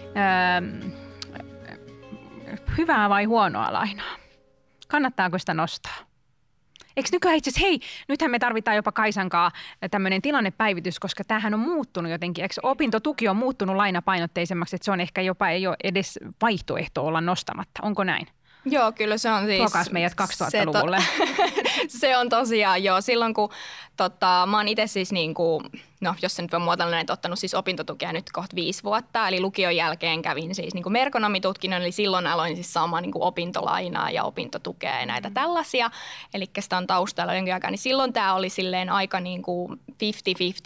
öö, 0.06 0.92
hyvää 2.78 3.08
vai 3.08 3.24
huonoa 3.24 3.72
lainaa? 3.72 4.16
Kannattaako 4.88 5.38
sitä 5.38 5.54
nostaa? 5.54 6.09
Eikö 6.96 7.08
nykyään 7.12 7.36
itse 7.36 7.50
asiassa, 7.50 7.66
hei, 7.66 7.80
nythän 8.08 8.30
me 8.30 8.38
tarvitaan 8.38 8.76
jopa 8.76 8.92
Kaisankaa 8.92 9.50
tämmöinen 9.90 10.22
tilannepäivitys, 10.22 10.98
koska 10.98 11.24
tämähän 11.24 11.54
on 11.54 11.60
muuttunut 11.60 12.12
jotenkin. 12.12 12.42
Eikö 12.42 12.54
opintotuki 12.62 13.28
on 13.28 13.36
muuttunut 13.36 13.76
lainapainotteisemmaksi, 13.76 14.76
että 14.76 14.84
se 14.84 14.90
on 14.90 15.00
ehkä 15.00 15.20
jopa 15.20 15.48
ei 15.48 15.66
ole 15.66 15.76
edes 15.84 16.18
vaihtoehto 16.42 17.06
olla 17.06 17.20
nostamatta. 17.20 17.80
Onko 17.82 18.04
näin? 18.04 18.26
Joo, 18.64 18.92
kyllä 18.92 19.18
se 19.18 19.30
on 19.30 19.46
siis... 19.46 19.58
Tuokaas 19.58 19.90
meidät 19.90 20.12
2000-luvulle. 20.12 20.98
Se, 21.00 21.26
to, 21.26 21.62
se 22.00 22.16
on 22.16 22.28
tosiaan 22.28 22.84
joo. 22.84 23.00
Silloin 23.00 23.34
kun 23.34 23.50
tota, 23.96 24.46
mä 24.50 24.56
oon 24.56 24.68
itse 24.68 24.86
siis 24.86 25.12
niin 25.12 25.34
kuin, 25.34 25.64
no 26.00 26.14
jos 26.22 26.36
se 26.36 26.42
nyt 26.42 26.52
voi 26.52 26.60
muotoilla 26.60 27.00
että 27.00 27.12
ottanut 27.12 27.38
siis 27.38 27.54
opintotukea 27.54 28.12
nyt 28.12 28.32
kohta 28.32 28.56
viisi 28.56 28.82
vuotta. 28.82 29.28
Eli 29.28 29.40
lukion 29.40 29.76
jälkeen 29.76 30.22
kävin 30.22 30.54
siis 30.54 30.74
niin 30.74 30.82
kuin 30.82 30.92
merkonomitutkinnon, 30.92 31.82
eli 31.82 31.92
silloin 31.92 32.26
aloin 32.26 32.54
siis 32.54 32.72
saamaan 32.72 33.02
niin 33.02 33.12
kuin 33.12 33.22
opintolainaa 33.22 34.10
ja 34.10 34.24
opintotukea 34.24 35.00
ja 35.00 35.06
näitä 35.06 35.28
mm. 35.28 35.34
tällaisia. 35.34 35.90
Eli 36.34 36.50
sitä 36.60 36.76
on 36.76 36.86
taustalla 36.86 37.34
jonkin 37.34 37.54
aikaa, 37.54 37.70
niin 37.70 37.78
silloin 37.78 38.12
tämä 38.12 38.34
oli 38.34 38.48
silleen 38.48 38.90
aika 38.90 39.20
niin 39.20 39.42
kuin 39.42 39.80
50-50 39.92 39.94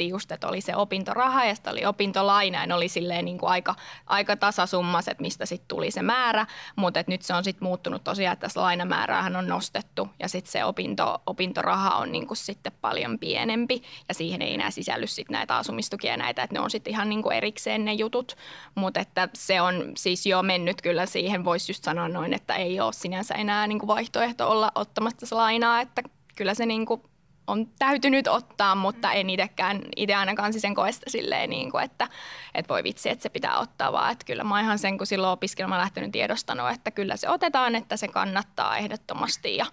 just, 0.09 0.33
että 0.33 0.49
oli 0.49 0.61
se 0.61 0.77
opintoraha 0.77 1.45
ja 1.45 1.55
sitten 1.55 1.73
oli 1.73 1.87
opintolaina 1.87 2.61
ja 2.61 2.67
ne 2.67 2.75
oli 2.75 2.89
silleen 2.89 3.25
niin 3.25 3.39
kuin 3.39 3.51
aika, 3.51 3.75
aika 4.07 4.37
tasasummaset, 4.37 5.21
mistä 5.21 5.47
sitten 5.47 5.69
tuli 5.69 5.91
se 5.91 6.03
määrä. 6.03 6.47
Mutta 6.77 7.05
nyt 7.07 7.23
se 7.23 7.35
on 7.35 7.45
sitten 7.45 7.69
muuttunut 7.69 8.05
tosiaan, 8.05 8.33
että 8.33 8.45
tässä 8.45 8.61
lainamääräähän 8.61 9.37
on 9.37 9.49
nostettu 9.49 10.09
ja 10.21 10.29
sitten 10.29 10.53
se 10.53 10.65
opinto, 10.65 11.23
opintoraha 11.27 11.97
on 11.97 12.13
niin 12.13 12.27
kuin 12.27 12.37
sitten 12.37 12.73
paljon 12.81 13.19
pienempi 13.19 13.83
ja 14.09 14.15
siihen 14.15 14.43
ei 14.43 14.55
enää 14.55 14.71
sisälly 14.71 15.07
sit 15.25 15.31
näitä 15.31 15.57
asumistukia 15.57 16.17
näitä, 16.17 16.43
että 16.43 16.55
ne 16.55 16.61
on 16.61 16.71
sitten 16.71 16.91
ihan 16.91 17.09
niin 17.09 17.23
kuin 17.23 17.37
erikseen 17.37 17.85
ne 17.85 17.93
jutut, 17.93 18.37
mutta 18.75 19.01
että 19.01 19.29
se 19.35 19.61
on 19.61 19.93
siis 19.97 20.27
jo 20.27 20.43
mennyt 20.43 20.83
kyllä 20.83 21.07
siihen, 21.07 21.45
voisi 21.45 21.73
just 21.73 21.85
sanoa 21.85 22.09
noin, 22.09 22.35
että 22.35 22.55
ei 22.55 22.81
ole 22.81 22.93
sinänsä 22.93 23.35
enää 23.35 23.67
niin 23.67 23.79
kuin 23.79 23.89
vaihtoehto 23.89 24.51
olla 24.51 24.73
ottamatta 24.75 25.27
se 25.27 25.35
lainaa, 25.35 25.81
että 25.81 26.03
kyllä 26.37 26.55
se 26.55 26.67
niin 26.67 26.87
kuin 26.87 27.03
on 27.47 27.67
täytynyt 27.79 28.29
ottaa, 28.29 28.75
mutta 28.75 29.13
en 29.13 29.31
itsekään, 29.31 29.81
itse 29.97 30.15
ainakaan 30.15 30.53
siis 30.53 30.63
sen 30.63 30.75
koesta 30.75 31.11
silleen, 31.11 31.51
niin 31.51 31.71
kuin, 31.71 31.85
että, 31.85 32.09
että 32.55 32.69
voi 32.69 32.83
vitsi, 32.83 33.11
että 33.11 33.23
se 33.23 33.29
pitää 33.29 33.59
ottaa, 33.59 33.93
vaan 33.93 34.13
että 34.13 34.25
kyllä 34.25 34.45
mä 34.45 34.61
ihan 34.61 34.79
sen, 34.79 34.99
kun 34.99 35.07
silloin 35.07 35.33
opiskelemaan 35.33 35.81
lähtenyt 35.81 36.13
tiedostanut, 36.13 36.71
että 36.71 36.91
kyllä 36.91 37.17
se 37.17 37.29
otetaan, 37.29 37.77
että 37.77 37.97
se 37.97 38.09
kannattaa 38.09 38.77
ehdottomasti 38.77 39.57
ja 39.57 39.67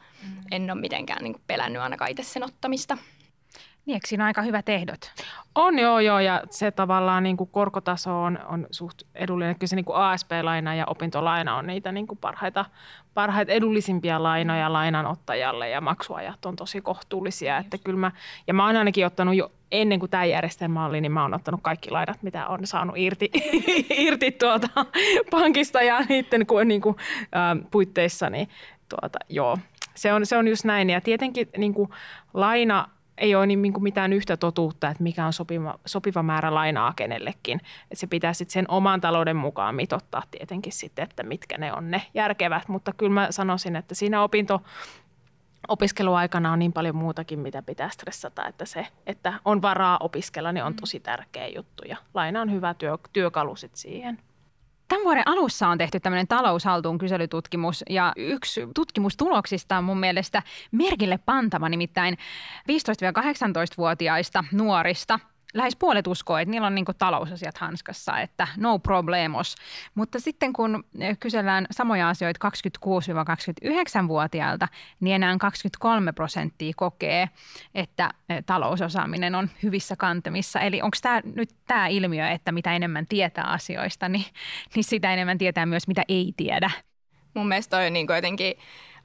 en 0.52 0.72
ole 0.72 0.82
mitenkään 0.82 1.24
niin 1.24 1.34
kuin 1.34 1.44
pelännyt 1.48 1.82
ainakaan 1.82 2.12
itse 2.12 2.24
sen 2.24 2.44
ottamista. 2.44 2.98
Niin, 3.86 3.94
eikö 3.94 4.08
siinä 4.08 4.26
aika 4.26 4.42
hyvät 4.42 4.70
ehdot? 4.70 5.12
On 5.56 5.80
joo, 5.80 6.00
joo, 6.00 6.20
ja 6.20 6.44
se 6.50 6.72
tavallaan 6.72 7.24
niin 7.24 7.38
kuin 7.38 7.50
korkotaso 7.50 8.22
on, 8.22 8.40
on 8.50 8.68
suht 8.72 9.02
edullinen. 9.16 9.56
Kyllä 9.56 9.70
se 9.70 9.76
niin 9.76 9.86
kuin 9.86 9.96
ASP-laina 9.96 10.76
ja 10.76 10.86
opintolaina 10.88 11.56
on 11.56 11.68
niitä 11.68 11.92
niin 11.92 12.08
kuin 12.08 12.18
parhaita, 12.18 12.66
parhaita 13.14 13.52
edullisimpia 13.52 14.24
lainoja 14.24 14.74
lainanottajalle 14.74 15.70
ja 15.70 15.82
maksuajat 15.82 16.46
on 16.46 16.56
tosi 16.56 16.82
kohtuullisia. 16.82 17.58
Että 17.58 17.78
kyllä 17.78 18.00
mä, 18.00 18.12
ja 18.48 18.54
mä 18.54 18.66
oon 18.66 18.76
ainakin 18.76 19.06
ottanut 19.06 19.36
jo 19.36 19.52
ennen 19.72 20.00
kuin 20.00 20.10
tämä 20.10 20.26
järjestelmä 20.26 20.86
oli, 20.86 21.02
niin 21.02 21.12
mä 21.12 21.22
oon 21.22 21.34
ottanut 21.34 21.62
kaikki 21.64 21.92
lainat, 21.92 22.24
mitä 22.24 22.48
on 22.48 22.68
saanut 22.68 22.98
irti, 22.98 23.32
irti 24.08 24.32
tuota 24.32 24.68
pankista 25.32 25.82
ja 25.82 26.00
niiden 26.10 26.46
niin 26.66 26.82
kuin, 26.82 26.96
äh, 27.24 27.68
puitteissa, 27.72 28.30
niin 28.30 28.50
tuota, 28.90 29.20
joo. 29.30 29.58
Se 29.96 30.14
on, 30.14 30.26
se 30.26 30.38
on 30.38 30.48
just 30.48 30.66
näin. 30.66 30.90
Ja 30.90 31.02
tietenkin 31.02 31.50
niin 31.58 31.74
kuin 31.74 31.90
laina 32.34 32.88
ei 33.22 33.36
ole 33.36 33.46
niin 33.48 33.74
kuin 33.74 33.84
mitään 33.84 34.14
yhtä 34.14 34.38
totuutta, 34.38 34.90
että 34.90 35.04
mikä 35.04 35.26
on 35.26 35.34
sopiva, 35.34 35.80
sopiva 35.86 36.24
määrä 36.24 36.54
lainaa 36.54 36.94
kenellekin. 36.96 37.62
Että 37.84 37.96
se 37.96 38.08
pitää 38.08 38.34
sitten 38.34 38.54
sen 38.54 38.66
oman 38.68 39.02
talouden 39.02 39.36
mukaan 39.36 39.76
mitottaa 39.76 40.24
tietenkin 40.32 40.74
sitten, 40.74 41.04
että 41.04 41.24
mitkä 41.24 41.58
ne 41.58 41.74
on 41.74 41.92
ne 41.92 42.02
järkevät. 42.14 42.68
Mutta 42.68 42.94
kyllä 42.98 43.14
mä 43.14 43.28
sanoisin, 43.30 43.76
että 43.76 43.96
siinä 43.96 44.24
opinto, 44.24 44.62
opiskeluaikana 45.68 46.52
on 46.52 46.60
niin 46.60 46.74
paljon 46.74 46.96
muutakin, 46.96 47.40
mitä 47.40 47.62
pitää 47.62 47.90
stressata, 47.90 48.48
että 48.48 48.66
se, 48.66 48.88
että 49.08 49.34
on 49.46 49.62
varaa 49.62 49.98
opiskella, 50.00 50.52
niin 50.52 50.64
on 50.64 50.76
tosi 50.76 51.00
tärkeä 51.00 51.48
juttu 51.48 51.84
ja 51.90 51.98
laina 52.14 52.42
on 52.42 52.52
hyvä 52.52 52.74
työ, 52.74 52.98
työkalu 53.14 53.56
sit 53.56 53.76
siihen. 53.76 54.20
Tämän 54.92 55.04
vuoden 55.04 55.28
alussa 55.28 55.68
on 55.68 55.78
tehty 55.78 56.00
tämmöinen 56.00 56.28
taloushaltuun 56.28 56.98
kyselytutkimus 56.98 57.84
ja 57.90 58.14
yksi 58.16 58.68
tutkimustuloksista 58.76 59.78
on 59.78 59.84
mun 59.84 60.00
mielestä 60.00 60.44
merkille 60.72 61.18
pantava, 61.18 61.70
nimittäin 61.70 62.18
15-18-vuotiaista 62.68 64.44
nuorista– 64.52 65.20
lähes 65.54 65.76
puolet 65.76 66.08
uskoo, 66.08 66.38
että 66.38 66.52
niillä 66.52 66.68
on 66.68 66.76
niin 66.76 66.86
talousasiat 66.98 67.58
hanskassa, 67.58 68.20
että 68.20 68.48
no 68.58 68.80
problemos. 68.80 69.56
Mutta 69.96 70.20
sitten 70.20 70.54
kun 70.54 70.84
kysellään 71.20 71.68
samoja 71.72 72.10
asioita 72.10 72.50
26-29-vuotiailta, 72.50 74.68
niin 75.00 75.16
enää 75.16 75.38
23 75.38 76.12
prosenttia 76.12 76.74
kokee, 76.76 77.30
että 77.76 78.10
talousosaaminen 78.46 79.36
on 79.36 79.50
hyvissä 79.64 79.96
kantamissa. 79.96 80.60
Eli 80.60 80.82
onko 80.82 80.98
tämä 81.02 81.22
nyt 81.36 81.50
tämä 81.68 81.88
ilmiö, 81.88 82.30
että 82.30 82.52
mitä 82.52 82.76
enemmän 82.76 83.08
tietää 83.08 83.46
asioista, 83.46 84.10
niin, 84.10 84.26
niin 84.76 84.84
sitä 84.84 85.14
enemmän 85.14 85.38
tietää 85.38 85.66
myös, 85.66 85.88
mitä 85.88 86.04
ei 86.08 86.34
tiedä? 86.38 86.72
Mun 87.34 87.48
mielestä 87.48 87.78
on 87.78 87.94
niin 87.94 88.08
jotenkin 88.16 88.54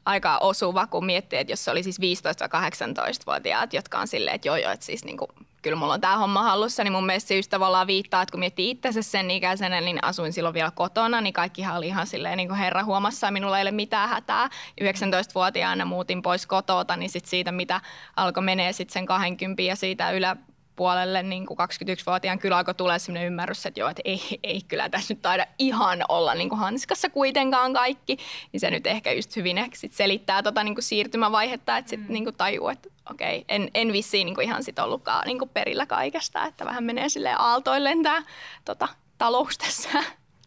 aika 0.04 0.38
osuva, 0.38 0.86
kun 0.86 1.06
miettii, 1.06 1.38
että 1.38 1.52
jos 1.52 1.64
se 1.64 1.70
oli 1.70 1.82
siis 1.82 2.00
15-18-vuotiaat, 2.00 3.72
jotka 3.72 3.98
on 3.98 4.08
silleen, 4.08 4.34
että 4.34 4.48
joo 4.48 4.56
joo, 4.56 4.72
että 4.72 4.86
siis 4.86 5.04
niin 5.04 5.16
kuin 5.16 5.30
kyllä 5.66 5.76
mulla 5.76 5.94
on 5.94 6.00
tämä 6.00 6.16
homma 6.16 6.42
hallussa, 6.42 6.84
niin 6.84 6.92
mun 6.92 7.06
mielestä 7.06 7.28
se 7.28 7.36
just 7.36 7.50
tavallaan 7.50 7.86
viittaa, 7.86 8.22
että 8.22 8.32
kun 8.32 8.40
miettii 8.40 8.70
itsensä 8.70 9.02
sen 9.02 9.30
ikäisenä, 9.30 9.80
niin 9.80 9.98
asuin 10.02 10.32
silloin 10.32 10.54
vielä 10.54 10.70
kotona, 10.70 11.20
niin 11.20 11.32
kaikkihan 11.32 11.76
oli 11.76 11.86
ihan 11.86 12.06
silleen 12.06 12.36
niin 12.36 12.48
kuin 12.48 12.58
herra 12.58 12.84
huomassa, 12.84 13.30
minulla 13.30 13.58
ei 13.58 13.62
ole 13.62 13.70
mitään 13.70 14.08
hätää. 14.08 14.48
19-vuotiaana 14.80 15.84
muutin 15.84 16.22
pois 16.22 16.46
kotota, 16.46 16.96
niin 16.96 17.10
sit 17.10 17.26
siitä, 17.26 17.52
mitä 17.52 17.80
alkoi 18.16 18.42
menee 18.42 18.72
sitten 18.72 18.92
sen 18.92 19.06
20 19.06 19.62
ja 19.62 19.76
siitä 19.76 20.10
ylä 20.10 20.36
puolelle 20.76 21.22
niin 21.22 21.46
kuin 21.46 21.58
21-vuotiaan 21.58 22.38
kyllä 22.38 22.56
alkoi 22.56 22.74
tulla 22.74 22.98
sellainen 22.98 23.26
ymmärrys, 23.26 23.66
että 23.66 23.80
joo, 23.80 23.88
että 23.88 24.02
ei, 24.04 24.20
ei 24.42 24.60
kyllä 24.68 24.88
tässä 24.88 25.14
nyt 25.14 25.22
taida 25.22 25.46
ihan 25.58 26.04
olla 26.08 26.34
niin 26.34 26.48
kuin 26.48 26.58
hanskassa 26.58 27.10
kuitenkaan 27.10 27.72
kaikki. 27.72 28.16
Niin 28.52 28.60
se 28.60 28.70
nyt 28.70 28.86
ehkä 28.86 29.12
just 29.12 29.36
hyvin 29.36 29.58
ehkä 29.58 29.76
sit 29.76 29.92
selittää 29.92 30.42
tota 30.42 30.64
niin 30.64 30.74
kuin 30.74 30.82
siirtymävaihetta, 30.82 31.76
että 31.76 31.90
sitten 31.90 32.08
mm. 32.08 32.12
niin 32.12 32.24
kuin 32.24 32.36
tajuu, 32.36 32.68
että 32.68 32.88
okei, 33.10 33.44
en, 33.48 33.70
en 33.74 33.92
vissiin 33.92 34.24
niin 34.24 34.34
kuin 34.34 34.44
ihan 34.44 34.62
sit 34.62 34.78
ollutkaan 34.78 35.26
niin 35.26 35.38
kuin 35.38 35.48
perillä 35.48 35.86
kaikesta, 35.86 36.44
että 36.44 36.64
vähän 36.64 36.84
menee 36.84 37.08
sille 37.08 37.34
aaltoilleen 37.38 38.02
tämä 38.02 38.22
tota, 38.64 38.88
talous 39.18 39.58
tässä. 39.58 40.02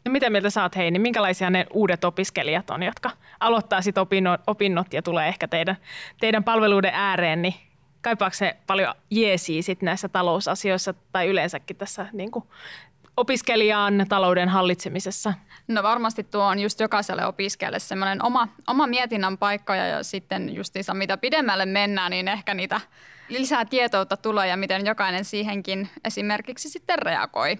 No 0.06 0.12
mitä 0.12 0.30
mieltä 0.30 0.50
saat 0.50 0.76
Heini, 0.76 0.92
niin 0.92 1.02
minkälaisia 1.02 1.50
ne 1.50 1.66
uudet 1.74 2.04
opiskelijat 2.04 2.70
on, 2.70 2.84
jotka 2.84 3.12
aloittaa 3.40 3.82
sitten 3.82 4.02
opinnot, 4.02 4.42
opinnot 4.48 4.94
ja 4.94 5.02
tulee 5.02 5.28
ehkä 5.28 5.48
teidän, 5.48 5.78
teidän 6.20 6.44
palveluiden 6.44 6.92
ääreen, 6.94 7.42
niin 7.42 7.54
kaipaako 8.01 8.34
se 8.34 8.58
paljon 8.68 8.96
jeesiä 9.10 9.62
sit 9.62 9.82
näissä 9.82 10.10
talousasioissa 10.10 10.94
tai 11.12 11.27
yleensäkin 11.27 11.75
tässä 11.77 12.08
niin 12.13 12.32
kuin 12.32 12.46
opiskelijan 13.18 14.06
talouden 14.10 14.50
hallitsemisessa? 14.50 15.34
No 15.68 15.84
varmasti 15.84 16.24
tuo 16.24 16.44
on 16.44 16.60
just 16.60 16.79
jokaiselle 16.79 17.25
opiskelijalle 17.25 17.79
semmoinen 17.79 18.25
oma, 18.25 18.48
oma 18.68 18.88
mietinnän 18.88 19.38
paikka 19.38 19.75
ja, 19.75 20.03
sitten 20.03 20.56
justiinsa 20.56 20.94
mitä 20.94 21.18
pidemmälle 21.18 21.65
mennään, 21.65 22.12
niin 22.12 22.27
ehkä 22.27 22.53
niitä 22.53 22.82
lisää 23.29 23.65
tietoutta 23.65 24.18
tulee 24.18 24.48
ja 24.48 24.58
miten 24.58 24.86
jokainen 24.86 25.25
siihenkin 25.25 25.89
esimerkiksi 26.06 26.70
sitten 26.70 27.00
reagoi. 27.00 27.60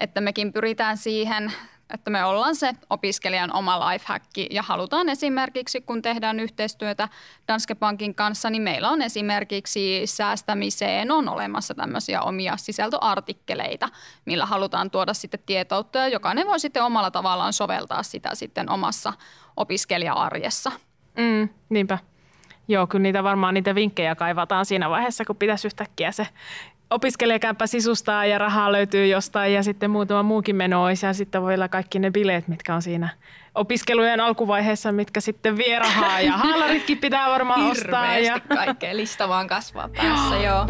Että 0.00 0.20
mekin 0.20 0.52
pyritään 0.52 0.96
siihen 0.96 1.52
että 1.94 2.10
me 2.10 2.24
ollaan 2.24 2.56
se 2.56 2.72
opiskelijan 2.90 3.52
oma 3.52 3.90
lifehacki 3.90 4.46
ja 4.50 4.62
halutaan 4.62 5.08
esimerkiksi, 5.08 5.80
kun 5.80 6.02
tehdään 6.02 6.40
yhteistyötä 6.40 7.08
Danske 7.48 7.74
Bankin 7.74 8.14
kanssa, 8.14 8.50
niin 8.50 8.62
meillä 8.62 8.88
on 8.88 9.02
esimerkiksi 9.02 10.02
säästämiseen 10.04 11.10
on 11.12 11.28
olemassa 11.28 11.74
tämmöisiä 11.74 12.22
omia 12.22 12.56
sisältöartikkeleita, 12.56 13.88
millä 14.24 14.46
halutaan 14.46 14.90
tuoda 14.90 15.14
sitten 15.14 15.40
tietoutta 15.46 15.98
ja 15.98 16.08
jokainen 16.08 16.46
voi 16.46 16.60
sitten 16.60 16.84
omalla 16.84 17.10
tavallaan 17.10 17.52
soveltaa 17.52 18.02
sitä 18.02 18.34
sitten 18.34 18.70
omassa 18.70 19.12
opiskelija-arjessa. 19.56 20.72
Mm, 21.18 21.48
niinpä. 21.68 21.98
Joo, 22.68 22.86
kyllä 22.86 23.02
niitä 23.02 23.24
varmaan 23.24 23.54
niitä 23.54 23.74
vinkkejä 23.74 24.14
kaivataan 24.14 24.66
siinä 24.66 24.90
vaiheessa, 24.90 25.24
kun 25.24 25.36
pitäisi 25.36 25.66
yhtäkkiä 25.66 26.12
se 26.12 26.26
opiskelijakämppä 26.90 27.66
sisustaa 27.66 28.26
ja 28.26 28.38
rahaa 28.38 28.72
löytyy 28.72 29.06
jostain 29.06 29.54
ja 29.54 29.62
sitten 29.62 29.90
muutama 29.90 30.22
muukin 30.22 30.56
meno 30.56 30.84
olisi 30.84 31.06
ja 31.06 31.12
sitten 31.12 31.42
voi 31.42 31.54
olla 31.54 31.68
kaikki 31.68 31.98
ne 31.98 32.10
bileet, 32.10 32.48
mitkä 32.48 32.74
on 32.74 32.82
siinä 32.82 33.08
opiskelujen 33.54 34.20
alkuvaiheessa, 34.20 34.92
mitkä 34.92 35.20
sitten 35.20 35.56
vie 35.56 35.78
rahaa 35.78 36.20
ja 36.20 36.32
haalaritkin 36.42 36.98
pitää 36.98 37.30
varmaan 37.30 37.70
ostaa. 37.70 38.18
Ja... 38.18 38.40
kaikkea, 38.48 38.96
lista 38.96 39.28
vaan 39.28 39.46
kasvaa 39.46 39.88
päässä, 39.88 40.36
joo. 40.36 40.66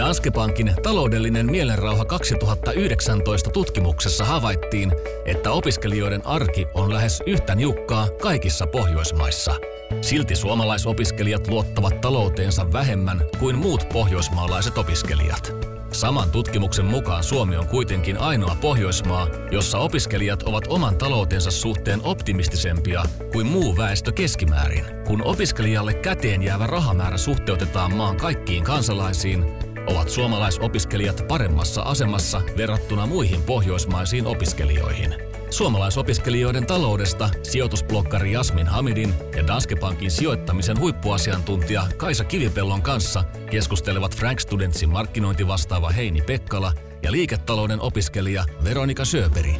Danske 0.00 0.30
Bankin 0.30 0.74
taloudellinen 0.82 1.50
mielenrauha 1.50 2.04
2019 2.04 3.50
tutkimuksessa 3.50 4.24
havaittiin, 4.24 4.92
että 5.24 5.50
opiskelijoiden 5.50 6.26
arki 6.26 6.66
on 6.74 6.92
lähes 6.92 7.22
yhtä 7.26 7.54
niukkaa 7.54 8.08
kaikissa 8.22 8.66
Pohjoismaissa– 8.66 9.54
Silti 10.00 10.36
suomalaisopiskelijat 10.36 11.48
luottavat 11.48 12.00
talouteensa 12.00 12.72
vähemmän 12.72 13.20
kuin 13.38 13.58
muut 13.58 13.88
pohjoismaalaiset 13.92 14.78
opiskelijat. 14.78 15.52
Saman 15.92 16.30
tutkimuksen 16.30 16.84
mukaan 16.84 17.24
Suomi 17.24 17.56
on 17.56 17.66
kuitenkin 17.66 18.18
ainoa 18.18 18.56
Pohjoismaa, 18.60 19.28
jossa 19.50 19.78
opiskelijat 19.78 20.42
ovat 20.42 20.64
oman 20.68 20.96
taloutensa 20.96 21.50
suhteen 21.50 22.00
optimistisempia 22.04 23.02
kuin 23.32 23.46
muu 23.46 23.76
väestö 23.76 24.12
keskimäärin. 24.12 24.84
Kun 25.06 25.22
opiskelijalle 25.22 25.94
käteen 25.94 26.42
jäävä 26.42 26.66
rahamäärä 26.66 27.16
suhteutetaan 27.16 27.94
maan 27.94 28.16
kaikkiin 28.16 28.64
kansalaisiin, 28.64 29.44
ovat 29.90 30.08
suomalaisopiskelijat 30.10 31.24
paremmassa 31.28 31.82
asemassa 31.82 32.42
verrattuna 32.56 33.06
muihin 33.06 33.42
pohjoismaisiin 33.42 34.26
opiskelijoihin. 34.26 35.14
Suomalaisopiskelijoiden 35.50 36.66
taloudesta 36.66 37.30
sijoitusblokkari 37.42 38.32
Jasmin 38.32 38.66
Hamidin 38.66 39.14
ja 39.36 39.46
Danske 39.46 39.76
Bankin 39.76 40.10
sijoittamisen 40.10 40.80
huippuasiantuntija 40.80 41.82
Kaisa 41.96 42.24
Kivipellon 42.24 42.82
kanssa 42.82 43.24
keskustelevat 43.50 44.16
Frank 44.16 44.40
Studentsin 44.40 44.90
markkinointivastaava 44.90 45.90
Heini 45.90 46.22
Pekkala 46.22 46.72
ja 47.02 47.12
liiketalouden 47.12 47.80
opiskelija 47.80 48.44
Veronika 48.64 49.04
Söperi. 49.04 49.56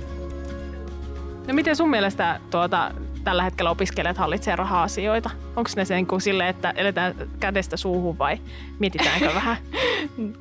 No 1.48 1.54
miten 1.54 1.76
sun 1.76 1.90
mielestä 1.90 2.40
tuota, 2.50 2.92
tällä 3.24 3.42
hetkellä 3.42 3.70
opiskelijat 3.70 4.18
hallitsee 4.18 4.56
raha-asioita? 4.56 5.30
Onko 5.56 5.70
ne 5.76 5.84
sen 5.84 6.06
kuin 6.06 6.20
sille, 6.20 6.48
että 6.48 6.70
eletään 6.70 7.14
kädestä 7.40 7.76
suuhun 7.76 8.18
vai 8.18 8.38
mietitäänkö 8.78 9.34
vähän? 9.34 9.56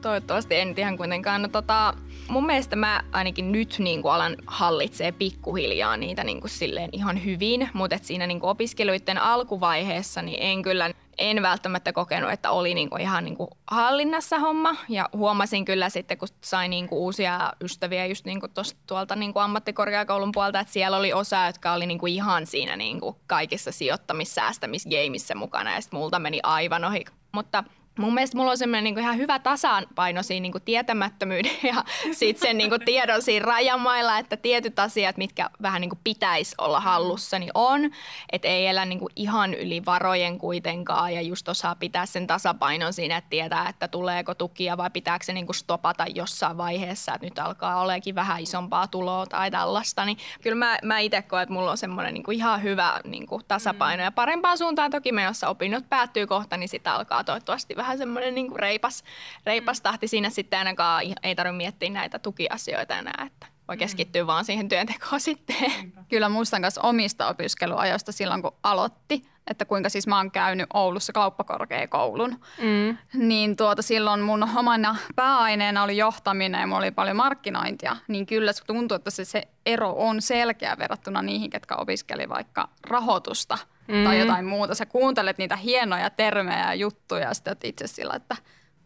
Toivottavasti 0.01 0.55
en 0.55 0.73
ihan 0.77 0.97
kuitenkaan. 0.97 1.41
No, 1.41 1.47
tota, 1.47 1.93
mun 2.27 2.45
mielestä 2.45 2.75
mä 2.75 3.01
ainakin 3.11 3.51
nyt 3.51 3.75
niin 3.79 4.01
kuin 4.01 4.11
alan 4.11 4.35
hallitsee 4.47 5.11
pikkuhiljaa 5.11 5.97
niitä 5.97 6.23
niin 6.23 6.41
kuin 6.41 6.51
silleen 6.51 6.89
ihan 6.91 7.25
hyvin, 7.25 7.69
mutta 7.73 7.97
siinä 8.01 8.27
niin 8.27 8.39
kuin 8.39 8.49
opiskeluiden 8.49 9.17
alkuvaiheessa 9.17 10.21
niin 10.21 10.37
en 10.41 10.61
kyllä 10.61 10.91
en 11.19 11.41
välttämättä 11.41 11.93
kokenut, 11.93 12.31
että 12.31 12.51
oli 12.51 12.73
niinku 12.73 12.95
ihan 12.97 13.25
niinku 13.25 13.49
hallinnassa 13.71 14.39
homma. 14.39 14.75
Ja 14.89 15.09
huomasin 15.13 15.65
kyllä 15.65 15.89
sitten, 15.89 16.17
kun 16.17 16.27
sain 16.43 16.69
niinku 16.69 17.05
uusia 17.05 17.53
ystäviä 17.61 18.05
just 18.05 18.25
niinku 18.25 18.47
tosta, 18.47 18.79
tuolta 18.87 19.15
niinku 19.15 19.39
ammattikorkeakoulun 19.39 20.31
puolta, 20.31 20.59
että 20.59 20.73
siellä 20.73 20.97
oli 20.97 21.13
osa, 21.13 21.45
jotka 21.45 21.73
oli 21.73 21.85
niinku 21.85 22.05
ihan 22.05 22.45
siinä 22.45 22.75
niinku 22.75 23.19
kaikissa 23.27 23.71
sijoittamis-, 23.71 24.35
säästämisgeimissä 24.35 25.35
mukana. 25.35 25.73
Ja 25.73 25.81
sitten 25.81 25.99
multa 25.99 26.19
meni 26.19 26.39
aivan 26.43 26.85
ohi. 26.85 27.05
Mutta– 27.31 27.63
mun 27.99 28.13
mielestä 28.13 28.37
mulla 28.37 28.51
on 28.51 28.57
semmoinen 28.57 28.83
niin 28.83 28.99
ihan 28.99 29.17
hyvä 29.17 29.39
tasapaino 29.39 30.23
siinä 30.23 30.41
niin 30.41 30.53
tietämättömyyden 30.65 31.57
ja 31.73 31.83
sitten 32.11 32.47
sen 32.47 32.57
niin 32.57 32.71
tiedon 32.85 33.21
siinä 33.21 33.45
rajamailla, 33.45 34.17
että 34.17 34.37
tietyt 34.37 34.79
asiat, 34.79 35.17
mitkä 35.17 35.49
vähän 35.61 35.81
niin 35.81 35.91
pitäisi 36.03 36.55
olla 36.57 36.79
hallussa, 36.79 37.39
niin 37.39 37.51
on. 37.53 37.91
Että 38.31 38.47
ei 38.47 38.67
elä 38.67 38.85
niin 38.85 38.99
ihan 39.15 39.53
yli 39.53 39.85
varojen 39.85 40.37
kuitenkaan 40.37 41.13
ja 41.13 41.21
just 41.21 41.49
osaa 41.49 41.75
pitää 41.75 42.05
sen 42.05 42.27
tasapainon 42.27 42.93
siinä, 42.93 43.17
että 43.17 43.29
tietää, 43.29 43.69
että 43.69 43.87
tuleeko 43.87 44.35
tukia 44.35 44.77
vai 44.77 44.89
pitääkö 44.89 45.25
se 45.25 45.33
niin 45.33 45.53
stopata 45.53 46.05
jossain 46.15 46.57
vaiheessa, 46.57 47.13
että 47.13 47.27
nyt 47.27 47.39
alkaa 47.39 47.81
oleekin 47.81 48.15
vähän 48.15 48.41
isompaa 48.41 48.87
tuloa 48.87 49.25
tai 49.25 49.51
tällaista. 49.51 50.05
Niin 50.05 50.17
kyllä 50.41 50.55
mä, 50.55 50.77
mä 50.83 50.99
itse 50.99 51.21
koen, 51.21 51.43
että 51.43 51.53
mulla 51.53 51.71
on 51.71 51.77
semmoinen 51.77 52.13
niin 52.13 52.31
ihan 52.31 52.63
hyvä 52.63 52.99
niin 53.03 53.27
tasapaino 53.47 54.03
ja 54.03 54.11
parempaan 54.11 54.57
suuntaan 54.57 54.91
toki 54.91 55.11
menossa 55.11 55.49
opinnot 55.49 55.89
päättyy 55.89 56.27
kohta, 56.27 56.57
niin 56.57 56.69
sitä 56.69 56.93
alkaa 56.93 57.23
toivottavasti 57.23 57.75
vähän 57.75 57.88
vähän 57.89 57.97
semmoinen 57.97 58.35
niin 58.35 58.47
kuin 58.47 58.59
reipas, 58.59 59.03
reipas 59.45 59.81
tahti 59.81 60.07
siinä 60.07 60.29
sitten 60.29 60.59
ainakaan 60.59 61.03
ei 61.23 61.35
tarvitse 61.35 61.57
miettiä 61.57 61.89
näitä 61.89 62.19
tukiasioita 62.19 62.97
enää, 62.97 63.23
että 63.27 63.47
voi 63.67 63.75
mm. 63.75 63.79
keskittyä 63.79 64.23
mm. 64.23 64.27
vaan 64.27 64.45
siihen 64.45 64.69
työntekoon 64.69 65.21
sitten. 65.29 65.93
Kyllä 66.09 66.29
muistan 66.29 66.61
myös 66.61 66.77
omista 66.77 67.27
opiskeluajoista 67.27 68.11
silloin, 68.11 68.41
kun 68.41 68.55
aloitti, 68.63 69.23
että 69.47 69.65
kuinka 69.65 69.89
siis 69.89 70.07
mä 70.07 70.17
oon 70.17 70.31
käynyt 70.31 70.69
Oulussa 70.73 71.13
kauppakorkeakoulun. 71.13 72.41
Mm. 72.61 72.97
Niin 73.27 73.55
tuota, 73.55 73.81
silloin 73.81 74.21
mun 74.21 74.49
omana 74.57 74.95
pääaineena 75.15 75.83
oli 75.83 75.97
johtaminen 75.97 76.61
ja 76.61 76.67
mulla 76.67 76.79
oli 76.79 76.91
paljon 76.91 77.17
markkinointia. 77.17 77.95
Niin 78.07 78.25
kyllä 78.25 78.53
se 78.53 78.65
tuntuu, 78.65 78.95
että 78.95 79.11
se, 79.11 79.25
se 79.25 79.47
ero 79.65 79.93
on 79.97 80.21
selkeä 80.21 80.77
verrattuna 80.77 81.21
niihin, 81.21 81.49
ketkä 81.49 81.75
opiskeli 81.75 82.29
vaikka 82.29 82.69
rahoitusta– 82.83 83.57
mm. 83.89 84.03
tai 84.03 84.19
jotain 84.19 84.45
muuta. 84.45 84.75
Sä 84.75 84.85
kuuntelet 84.85 85.37
niitä 85.37 85.55
hienoja 85.55 86.09
termejä 86.09 86.59
ja 86.59 86.73
juttuja 86.73 87.21
ja 87.21 87.33
sitten 87.33 87.55
itse 87.63 87.87
sillä, 87.87 88.13
että 88.15 88.35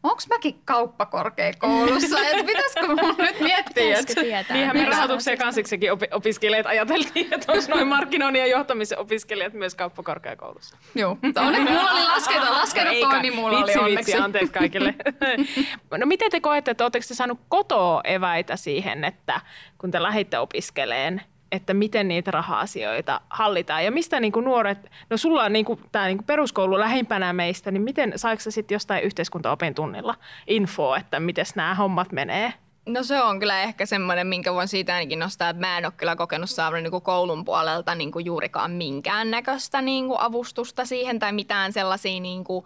onko 0.04 0.22
mäkin 0.30 0.62
kauppakorkeakoulussa, 0.66 2.20
että 2.20 2.44
pitäisikö 2.44 2.88
mun 2.88 3.16
nyt 3.26 3.40
miettiä, 3.40 4.00
että... 4.00 4.54
Niinhän 4.54 4.78
me 4.78 4.86
rahoituksen 4.86 5.38
kansiksekin 5.38 5.90
opiskelijat 6.12 6.66
ajateltiin, 6.66 7.34
että 7.34 7.52
olisi 7.52 7.72
noin 7.72 7.88
markkinoinnin 7.88 8.40
ja 8.40 8.48
johtamisen 8.48 9.00
opiskelijat 9.00 9.54
myös 9.54 9.76
kauppakorkeakoulussa. 9.76 10.78
Joo, 10.96 11.18
onneksi 11.36 11.74
mulla 11.74 11.92
oli 11.92 12.04
lasketa, 12.04 12.52
lasketa 12.52 12.90
toimi, 13.00 13.32
mulla 13.32 13.60
vitsi, 13.60 13.80
oli 13.80 13.90
onneksi. 13.90 14.12
Vitsi, 14.12 14.24
anteeksi 14.24 14.54
kaikille. 14.54 14.96
no 15.98 16.06
miten 16.06 16.32
te 16.32 16.40
koette, 16.40 16.72
että 16.72 16.84
oletteko 16.84 17.06
te 17.08 17.14
saanut 17.14 17.40
kotoa 17.50 18.02
eväitä 18.04 18.56
siihen, 18.56 19.04
että 19.04 19.42
kun 19.78 19.92
te 19.92 20.04
lähditte 20.04 20.40
opiskeleen, 20.40 21.22
että 21.54 21.74
miten 21.74 22.08
niitä 22.08 22.32
raha-asioita 22.32 23.22
hallitaan. 23.30 23.86
Ja 23.86 23.92
mistä 23.92 24.20
niin 24.20 24.32
kuin 24.32 24.46
nuoret, 24.46 24.92
no 25.10 25.18
sulla 25.18 25.44
on 25.44 25.54
niin 25.54 25.66
kuin, 25.66 25.80
tämä 25.92 26.06
niin 26.06 26.18
kuin 26.18 26.26
peruskoulu 26.26 26.80
lähimpänä 26.80 27.34
meistä, 27.34 27.72
niin 27.72 27.82
miten 27.82 28.14
saiko 28.16 28.44
sitten 28.50 28.76
jostain 28.76 29.04
yhteiskuntaopin 29.04 29.76
tunnilla 29.76 30.16
infoa, 30.48 30.98
että 30.98 31.20
miten 31.20 31.46
nämä 31.56 31.76
hommat 31.76 32.12
menee? 32.12 32.54
No 32.86 33.04
se 33.04 33.22
on 33.22 33.40
kyllä 33.40 33.62
ehkä 33.62 33.86
semmoinen, 33.86 34.28
minkä 34.28 34.54
voin 34.54 34.68
siitä 34.68 34.96
ainakin 34.96 35.20
nostaa, 35.20 35.50
että 35.50 35.60
mä 35.60 35.78
en 35.78 35.86
ole 35.86 35.94
kyllä 35.98 36.16
kokenut 36.16 36.50
saavani 36.50 36.90
niin 36.90 37.02
koulun 37.02 37.46
puolelta 37.46 37.96
niin 37.96 38.12
kuin 38.12 38.26
juurikaan 38.26 38.72
minkäännäköistä 38.72 39.82
niin 39.82 40.08
kuin 40.08 40.20
avustusta 40.20 40.86
siihen 40.86 41.20
tai 41.20 41.32
mitään 41.32 41.74
sellaisia 41.74 42.20
niin 42.20 42.44
kuin 42.44 42.66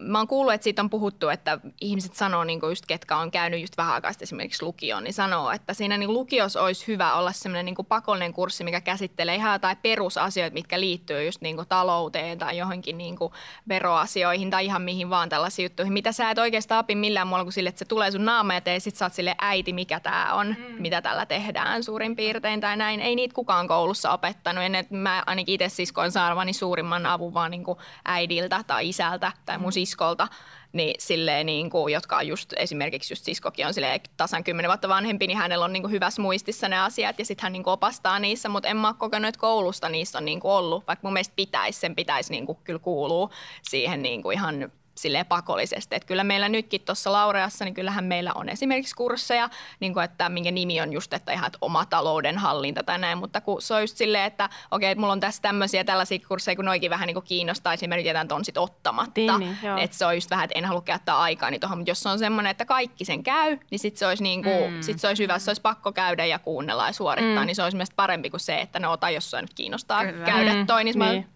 mä 0.00 0.18
oon 0.18 0.26
kuullut, 0.26 0.54
että 0.54 0.64
siitä 0.64 0.82
on 0.82 0.90
puhuttu, 0.90 1.28
että 1.28 1.58
ihmiset 1.80 2.14
sanoo, 2.14 2.44
niin 2.44 2.60
kuin 2.60 2.70
just 2.70 2.86
ketkä 2.86 3.16
on 3.16 3.30
käynyt 3.30 3.60
just 3.60 3.76
vähän 3.76 3.94
aikaa 3.94 4.10
esimerkiksi 4.20 4.64
lukioon, 4.64 5.04
niin 5.04 5.14
sanoo, 5.14 5.50
että 5.50 5.74
siinä 5.74 5.96
niin 5.96 6.12
lukios 6.12 6.56
olisi 6.56 6.86
hyvä 6.86 7.14
olla 7.14 7.32
semmoinen 7.32 7.64
niin 7.64 7.86
pakollinen 7.88 8.32
kurssi, 8.32 8.64
mikä 8.64 8.80
käsittelee 8.80 9.34
ihan 9.34 9.52
jotain 9.52 9.76
perusasioita, 9.76 10.54
mitkä 10.54 10.80
liittyy 10.80 11.24
just 11.24 11.40
niin 11.40 11.56
kuin 11.56 11.68
talouteen 11.68 12.38
tai 12.38 12.58
johonkin 12.58 12.98
niin 12.98 13.16
kuin 13.16 13.32
veroasioihin 13.68 14.50
tai 14.50 14.64
ihan 14.64 14.82
mihin 14.82 15.10
vaan 15.10 15.28
tällaisiin 15.28 15.64
juttuihin, 15.64 15.92
mitä 15.92 16.12
sä 16.12 16.30
et 16.30 16.38
oikeastaan 16.38 16.80
opi 16.80 16.94
millään 16.94 17.26
muulla 17.26 17.44
kuin 17.44 17.52
sille, 17.52 17.68
että 17.68 17.78
se 17.78 17.84
tulee 17.84 18.10
sun 18.10 18.24
naama 18.24 18.54
ja 18.54 18.60
sit 18.78 18.96
sä 18.96 19.04
oot 19.04 19.12
sille 19.12 19.34
äiti, 19.38 19.72
mikä 19.72 20.00
tämä 20.00 20.34
on, 20.34 20.46
mm. 20.46 20.82
mitä 20.82 21.02
tällä 21.02 21.26
tehdään 21.26 21.82
suurin 21.82 22.16
piirtein 22.16 22.60
tai 22.60 22.76
näin. 22.76 23.00
Ei 23.00 23.16
niitä 23.16 23.34
kukaan 23.34 23.68
koulussa 23.68 24.12
opettanut. 24.12 24.64
En, 24.64 24.74
että 24.74 24.94
mä 24.94 25.22
ainakin 25.26 25.54
itse 25.54 25.68
siskoin 25.68 26.10
saavani 26.10 26.52
suurimman 26.52 27.06
avun 27.06 27.34
vaan 27.34 27.50
niin 27.50 27.64
kuin 27.64 27.78
äidiltä 28.04 28.64
tai 28.66 28.88
isältä 28.88 29.32
tai 29.46 29.58
mun 29.66 29.72
siskolta, 29.72 30.28
niin 30.72 30.94
silleen 30.98 31.46
niin 31.46 31.70
kuin, 31.70 31.92
jotka 31.92 32.16
on 32.16 32.26
just 32.26 32.52
esimerkiksi 32.56 33.12
just 33.12 33.24
siskokin 33.24 33.66
on 33.66 33.74
silleen 33.74 34.00
tasan 34.16 34.44
kymmenen 34.44 34.68
vuotta 34.68 34.88
vanhempi, 34.88 35.26
niin 35.26 35.38
hänellä 35.38 35.64
on 35.64 35.72
niin 35.72 35.82
kuin 35.82 35.92
hyvässä 35.92 36.22
muistissa 36.22 36.68
ne 36.68 36.78
asiat 36.78 37.18
ja 37.18 37.24
sitten 37.24 37.42
hän 37.42 37.52
niin 37.52 37.62
kuin 37.62 37.72
opastaa 37.72 38.18
niissä, 38.18 38.48
mutta 38.48 38.68
en 38.68 38.76
mä 38.76 38.88
ole 38.88 38.96
kokenut, 38.98 39.28
että 39.28 39.40
koulusta 39.40 39.88
niissä 39.88 40.18
on 40.18 40.24
niin 40.24 40.40
kuin 40.40 40.52
ollut, 40.52 40.86
vaikka 40.86 41.06
mun 41.06 41.12
mielestä 41.12 41.36
pitäisi, 41.36 41.80
sen 41.80 41.94
pitäisi 41.94 42.32
niin 42.32 42.46
kuin 42.46 42.58
kyllä 42.64 42.78
kuulua 42.78 43.30
siihen 43.62 44.02
niin 44.02 44.22
kuin 44.22 44.34
ihan 44.34 44.72
sille 44.98 45.24
pakollisesti. 45.24 45.96
Että 45.96 46.06
kyllä 46.06 46.24
meillä 46.24 46.48
nytkin 46.48 46.80
tuossa 46.80 47.12
Laureassa, 47.12 47.64
niin 47.64 47.74
kyllähän 47.74 48.04
meillä 48.04 48.32
on 48.34 48.48
esimerkiksi 48.48 48.94
kursseja, 48.94 49.50
niin 49.80 49.92
kuin 49.92 50.04
että 50.04 50.28
minkä 50.28 50.50
nimi 50.50 50.80
on 50.80 50.92
just, 50.92 51.12
että 51.12 51.32
ihan 51.32 51.46
että 51.46 51.58
oma 51.60 51.84
talouden 51.84 52.38
hallinta 52.38 52.82
tai 52.82 52.98
näin, 52.98 53.18
mutta 53.18 53.40
kun 53.40 53.62
se 53.62 53.74
on 53.74 53.80
just 53.80 53.96
silleen, 53.96 54.24
että 54.24 54.48
okei, 54.70 54.90
että 54.90 55.00
mulla 55.00 55.12
on 55.12 55.20
tässä 55.20 55.42
tämmöisiä 55.42 55.84
tällaisia 55.84 56.18
kursseja, 56.28 56.56
kun 56.56 56.64
noikin 56.64 56.90
vähän 56.90 57.06
niin 57.06 57.14
kuin 57.14 57.26
kiinnostaa, 57.26 57.72
esimerkiksi 57.72 58.08
jätän 58.08 58.28
ton 58.28 58.44
sit 58.44 58.58
ottamatta. 58.58 59.20
Niin, 59.20 59.38
niin, 59.38 59.78
että 59.78 59.96
se 59.96 60.06
on 60.06 60.14
just 60.14 60.30
vähän, 60.30 60.44
että 60.44 60.58
en 60.58 60.64
halua 60.64 60.82
käyttää 60.82 61.18
aikaa 61.18 61.50
niin 61.50 61.60
tuohon, 61.60 61.78
mutta 61.78 61.90
jos 61.90 62.00
se 62.00 62.08
on 62.08 62.18
semmoinen, 62.18 62.50
että 62.50 62.64
kaikki 62.64 63.04
sen 63.04 63.22
käy, 63.22 63.58
niin 63.70 63.78
sitten 63.78 63.98
se 63.98 64.06
olisi 64.06 64.22
niin 64.22 64.42
kuin, 64.42 64.72
mm. 64.72 64.82
sit 64.82 65.00
se 65.00 65.08
olisi 65.08 65.22
hyvä, 65.22 65.38
se 65.38 65.50
olisi 65.50 65.62
pakko 65.62 65.92
käydä 65.92 66.24
ja 66.24 66.38
kuunnella 66.38 66.86
ja 66.86 66.92
suorittaa, 66.92 67.42
mm. 67.42 67.46
niin 67.46 67.56
se 67.56 67.62
olisi 67.62 67.76
mielestäni 67.76 67.96
parempi 67.96 68.30
kuin 68.30 68.40
se, 68.40 68.60
että 68.60 68.78
no 68.78 68.92
ota, 68.92 69.10
jos 69.10 69.32
nyt 69.40 69.54
kiinnostaa 69.54 70.04
Kyllä. 70.04 70.26
käydä 70.26 70.54
mm. 70.54 70.66
toi, 70.66 70.84
niin, 70.84 70.98
niin 70.98 71.35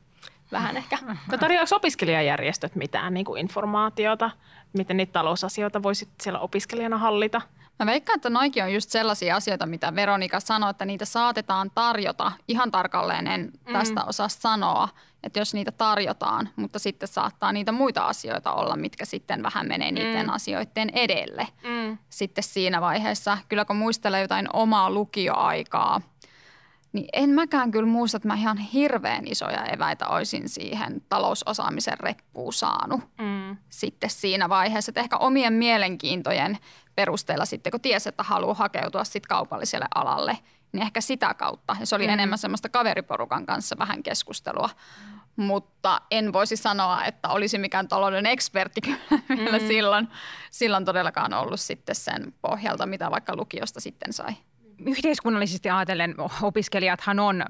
vähän 0.52 0.76
ehkä. 0.76 0.98
No 1.32 1.38
tarjoako 1.38 1.76
opiskelijajärjestöt 1.76 2.74
mitään 2.74 3.14
niin 3.14 3.26
kuin 3.26 3.40
informaatiota, 3.40 4.30
miten 4.72 4.96
niitä 4.96 5.12
talousasioita 5.12 5.82
voisit 5.82 6.08
siellä 6.20 6.38
opiskelijana 6.38 6.98
hallita? 6.98 7.40
Mä 7.78 7.86
veikkaan, 7.86 8.16
että 8.16 8.30
noikin 8.30 8.64
on 8.64 8.72
just 8.72 8.90
sellaisia 8.90 9.36
asioita, 9.36 9.66
mitä 9.66 9.94
Veronika 9.94 10.40
sanoi, 10.40 10.70
että 10.70 10.84
niitä 10.84 11.04
saatetaan 11.04 11.70
tarjota. 11.74 12.32
Ihan 12.48 12.70
tarkalleen 12.70 13.26
en 13.26 13.52
mm. 13.66 13.72
tästä 13.72 14.04
osaa 14.04 14.28
sanoa, 14.28 14.88
että 15.22 15.38
jos 15.38 15.54
niitä 15.54 15.72
tarjotaan, 15.72 16.48
mutta 16.56 16.78
sitten 16.78 17.08
saattaa 17.08 17.52
niitä 17.52 17.72
muita 17.72 18.06
asioita 18.06 18.52
olla, 18.52 18.76
mitkä 18.76 19.04
sitten 19.04 19.42
vähän 19.42 19.68
menee 19.68 19.92
niiden 19.92 20.26
mm. 20.26 20.32
asioiden 20.32 20.90
edelle. 20.92 21.48
Mm. 21.64 21.98
Sitten 22.10 22.44
siinä 22.44 22.80
vaiheessa, 22.80 23.38
kyllä 23.48 23.64
kun 23.64 23.76
muistelee 23.76 24.20
jotain 24.20 24.48
omaa 24.52 24.90
lukioaikaa– 24.90 26.00
niin 26.92 27.08
en 27.12 27.30
mäkään 27.30 27.70
kyllä 27.70 27.86
muista, 27.86 28.16
että 28.16 28.28
mä 28.28 28.34
ihan 28.34 28.58
hirveän 28.58 29.26
isoja 29.26 29.64
eväitä 29.64 30.08
olisin 30.08 30.48
siihen 30.48 31.02
talousosaamisen 31.08 32.00
reppuun 32.00 32.52
saanut 32.52 33.00
mm. 33.00 33.56
sitten 33.68 34.10
siinä 34.10 34.48
vaiheessa. 34.48 34.90
Että 34.90 35.00
ehkä 35.00 35.16
omien 35.16 35.52
mielenkiintojen 35.52 36.58
perusteella 36.94 37.44
sitten, 37.44 37.70
kun 37.70 37.80
tiesi, 37.80 38.08
että 38.08 38.22
haluaa 38.22 38.54
hakeutua 38.54 39.04
sitten 39.04 39.28
kaupalliselle 39.28 39.86
alalle, 39.94 40.38
niin 40.72 40.82
ehkä 40.82 41.00
sitä 41.00 41.34
kautta. 41.34 41.76
Ja 41.80 41.86
se 41.86 41.94
oli 41.94 42.06
mm. 42.06 42.12
enemmän 42.12 42.38
semmoista 42.38 42.68
kaveriporukan 42.68 43.46
kanssa 43.46 43.78
vähän 43.78 44.02
keskustelua. 44.02 44.70
Mutta 45.36 46.00
en 46.10 46.32
voisi 46.32 46.56
sanoa, 46.56 47.04
että 47.04 47.28
olisi 47.28 47.58
mikään 47.58 47.88
talouden 47.88 48.26
ekspertti 48.26 48.80
kyllä 48.80 49.58
mm. 49.58 49.66
silloin, 49.68 50.08
silloin 50.50 50.84
todellakaan 50.84 51.34
ollut 51.34 51.60
sitten 51.60 51.94
sen 51.94 52.34
pohjalta, 52.42 52.86
mitä 52.86 53.10
vaikka 53.10 53.36
lukiosta 53.36 53.80
sitten 53.80 54.12
sai 54.12 54.32
yhteiskunnallisesti 54.86 55.70
ajatellen 55.70 56.14
opiskelijathan 56.42 57.18
on 57.18 57.44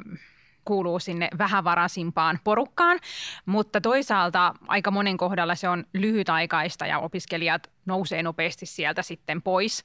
kuuluu 0.65 0.99
sinne 0.99 1.29
vähävaraisimpaan 1.39 2.39
porukkaan, 2.45 2.99
mutta 3.47 3.81
toisaalta 3.81 4.55
aika 4.67 4.91
monen 4.91 5.17
kohdalla 5.17 5.55
se 5.55 5.69
on 5.69 5.85
lyhytaikaista 5.95 6.87
ja 6.87 6.99
opiskelijat 6.99 7.71
nousee 7.87 8.23
nopeasti 8.23 8.67
sieltä 8.67 9.03
sitten 9.03 9.43
pois. 9.43 9.83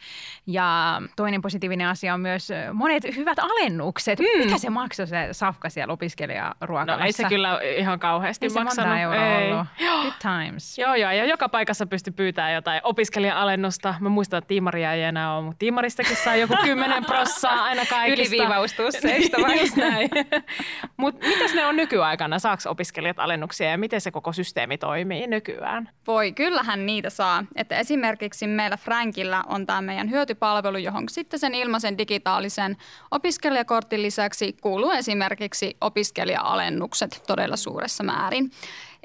Ja 0.48 1.02
toinen 1.16 1.42
positiivinen 1.42 1.88
asia 1.88 2.14
on 2.14 2.20
myös 2.20 2.50
monet 2.74 3.04
hyvät 3.16 3.40
alennukset. 3.40 4.20
Mm. 4.20 4.46
Mitä 4.46 4.58
se 4.58 4.70
maksoi 4.70 5.08
se 5.08 5.28
safka 5.32 5.70
siellä 5.70 5.94
opiskelijaruokalassa? 5.94 7.00
No 7.00 7.06
ei 7.06 7.12
se 7.12 7.24
kyllä 7.24 7.60
ihan 7.78 8.00
kauheasti 8.00 8.46
ei 8.46 8.64
maksanut. 8.64 8.98
ei. 8.98 9.06
Ollut. 9.52 9.68
Good 9.78 10.14
times. 10.22 10.78
Joo, 10.78 10.96
joo, 10.96 11.12
ja 11.12 11.26
joka 11.26 11.50
paikassa 11.50 11.86
pystyi 11.86 12.14
pyytämään 12.14 12.54
jotain 12.54 12.82
opiskelija-alennusta. 12.84 13.96
Mä 14.00 14.10
muistan, 14.10 14.38
että 14.38 14.48
tiimaria 14.48 14.94
ei 14.94 15.04
enää 15.04 15.36
ole, 15.36 15.46
mutta 15.46 15.60
tiimaristakin 15.60 16.16
saa 16.16 16.36
joku 16.36 16.56
10 16.64 17.06
prossaa 17.12 17.64
aina 17.64 17.86
kaikista. 17.86 18.36
Yliviivaustusseista 18.36 19.38
vai? 19.42 19.60
Just 19.60 19.76
näin. 19.76 20.10
mutta 20.98 21.28
mitäs 21.28 21.54
ne 21.54 21.66
on 21.66 21.76
nykyaikana? 21.76 22.40
Saako 22.40 22.62
opiskelijat 22.66 23.20
alennuksia 23.20 23.70
ja 23.70 23.78
miten 23.78 24.02
se 24.02 24.12
koko 24.12 24.34
systeemi 24.34 24.78
toimii 24.78 25.28
nykyään? 25.28 25.90
Voi, 26.08 26.32
kyllähän 26.32 26.86
niitä 26.86 27.10
saa. 27.10 27.44
Että 27.56 27.76
esimerkiksi 27.96 28.48
meillä 28.48 28.78
Frankilla 28.78 29.44
on 29.48 29.66
tämä 29.66 29.82
meidän 29.82 30.10
hyötypalvelu, 30.10 30.78
johon 30.78 31.10
sitten 31.10 31.40
sen 31.40 31.56
ilmaisen 31.56 31.98
digitaalisen 31.98 32.78
opiskelijakortin 33.12 34.02
lisäksi 34.02 34.54
kuuluu 34.62 34.92
esimerkiksi 34.92 35.78
opiskelija-alennukset 35.82 37.24
todella 37.28 37.56
suuressa 37.56 38.04
määrin. 38.04 38.52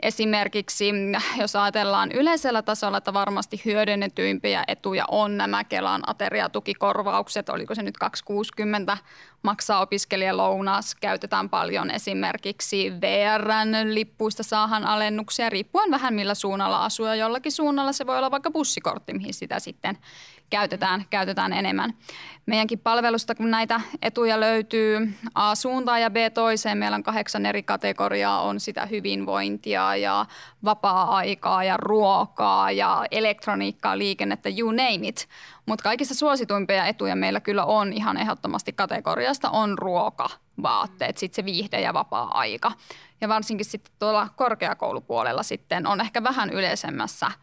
Esimerkiksi 0.02 0.90
jos 1.40 1.56
ajatellaan 1.56 2.12
yleisellä 2.12 2.62
tasolla, 2.62 2.98
että 2.98 3.12
varmasti 3.12 3.62
hyödynnetyimpiä 3.64 4.64
etuja 4.68 5.04
on 5.08 5.36
nämä 5.36 5.64
Kelan 5.64 6.02
ateriatukikorvaukset, 6.06 7.48
oliko 7.48 7.74
se 7.74 7.82
nyt 7.82 7.96
260 7.96 8.98
maksaa 9.42 9.80
opiskelijalounas. 9.80 10.94
Käytetään 10.94 11.48
paljon 11.48 11.90
esimerkiksi 11.90 12.92
VRn 13.00 13.94
lippuista 13.94 14.42
saahan 14.42 14.86
alennuksia, 14.86 15.50
riippuen 15.50 15.90
vähän 15.90 16.14
millä 16.14 16.34
suunnalla 16.34 16.84
asuu 16.84 17.06
ja 17.06 17.14
jollakin 17.14 17.52
suunnalla 17.52 17.92
se 17.92 18.06
voi 18.06 18.18
olla 18.18 18.30
vaikka 18.30 18.50
bussikortti, 18.50 19.12
mihin 19.12 19.34
sitä 19.34 19.58
sitten 19.58 19.98
käytetään, 20.50 21.04
käytetään 21.10 21.52
enemmän. 21.52 21.94
Meidänkin 22.46 22.78
palvelusta, 22.78 23.34
kun 23.34 23.50
näitä 23.50 23.80
etuja 24.02 24.40
löytyy 24.40 25.14
A-suuntaan 25.34 26.00
ja 26.00 26.10
B-toiseen, 26.10 26.78
meillä 26.78 26.94
on 26.94 27.02
kahdeksan 27.02 27.46
eri 27.46 27.62
kategoriaa, 27.62 28.42
on 28.42 28.60
sitä 28.60 28.86
hyvinvointia 28.86 29.96
ja 29.96 30.26
vapaa-aikaa 30.64 31.64
ja 31.64 31.76
ruokaa 31.76 32.70
ja 32.70 33.04
elektroniikkaa, 33.10 33.98
liikennettä, 33.98 34.48
you 34.58 34.70
name 34.70 34.98
it. 35.02 35.28
Mutta 35.66 35.82
kaikissa 35.82 36.14
suosituimpia 36.14 36.86
etuja 36.86 37.16
meillä 37.16 37.40
kyllä 37.40 37.64
on 37.64 37.92
ihan 37.92 38.16
ehdottomasti 38.16 38.72
kategoriasta 38.72 39.50
on 39.50 39.78
ruoka, 39.78 40.28
vaatteet, 40.62 41.18
sitten 41.18 41.36
se 41.36 41.44
viihde 41.44 41.80
ja 41.80 41.94
vapaa-aika. 41.94 42.72
Ja 43.20 43.28
varsinkin 43.28 43.66
sitten 43.66 43.92
tuolla 43.98 44.28
korkeakoulupuolella 44.36 45.42
sitten 45.42 45.86
on 45.86 46.00
ehkä 46.00 46.22
vähän 46.22 46.50
yleisemmässä– 46.50 47.30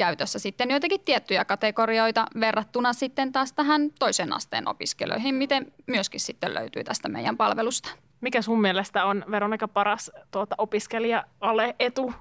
käytössä 0.00 0.38
sitten 0.38 0.70
joitakin 0.70 1.00
tiettyjä 1.00 1.44
kategorioita 1.44 2.26
verrattuna 2.40 2.92
sitten 2.92 3.32
taas 3.32 3.52
tähän 3.52 3.90
toisen 3.98 4.32
asteen 4.32 4.68
opiskelijoihin, 4.68 5.34
miten 5.34 5.72
myöskin 5.86 6.20
sitten 6.20 6.54
löytyy 6.54 6.84
tästä 6.84 7.08
meidän 7.08 7.36
palvelusta. 7.36 7.90
Mikä 8.20 8.42
sun 8.42 8.60
mielestä 8.60 9.04
on 9.04 9.24
Veronika 9.30 9.68
paras 9.68 10.10
tuota, 10.30 10.54
opiskelija-ale 10.58 11.76
etu? 11.78 12.12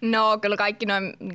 No 0.00 0.38
kyllä 0.38 0.56
kaikki 0.56 0.86
noin 0.86 1.16
niin 1.18 1.34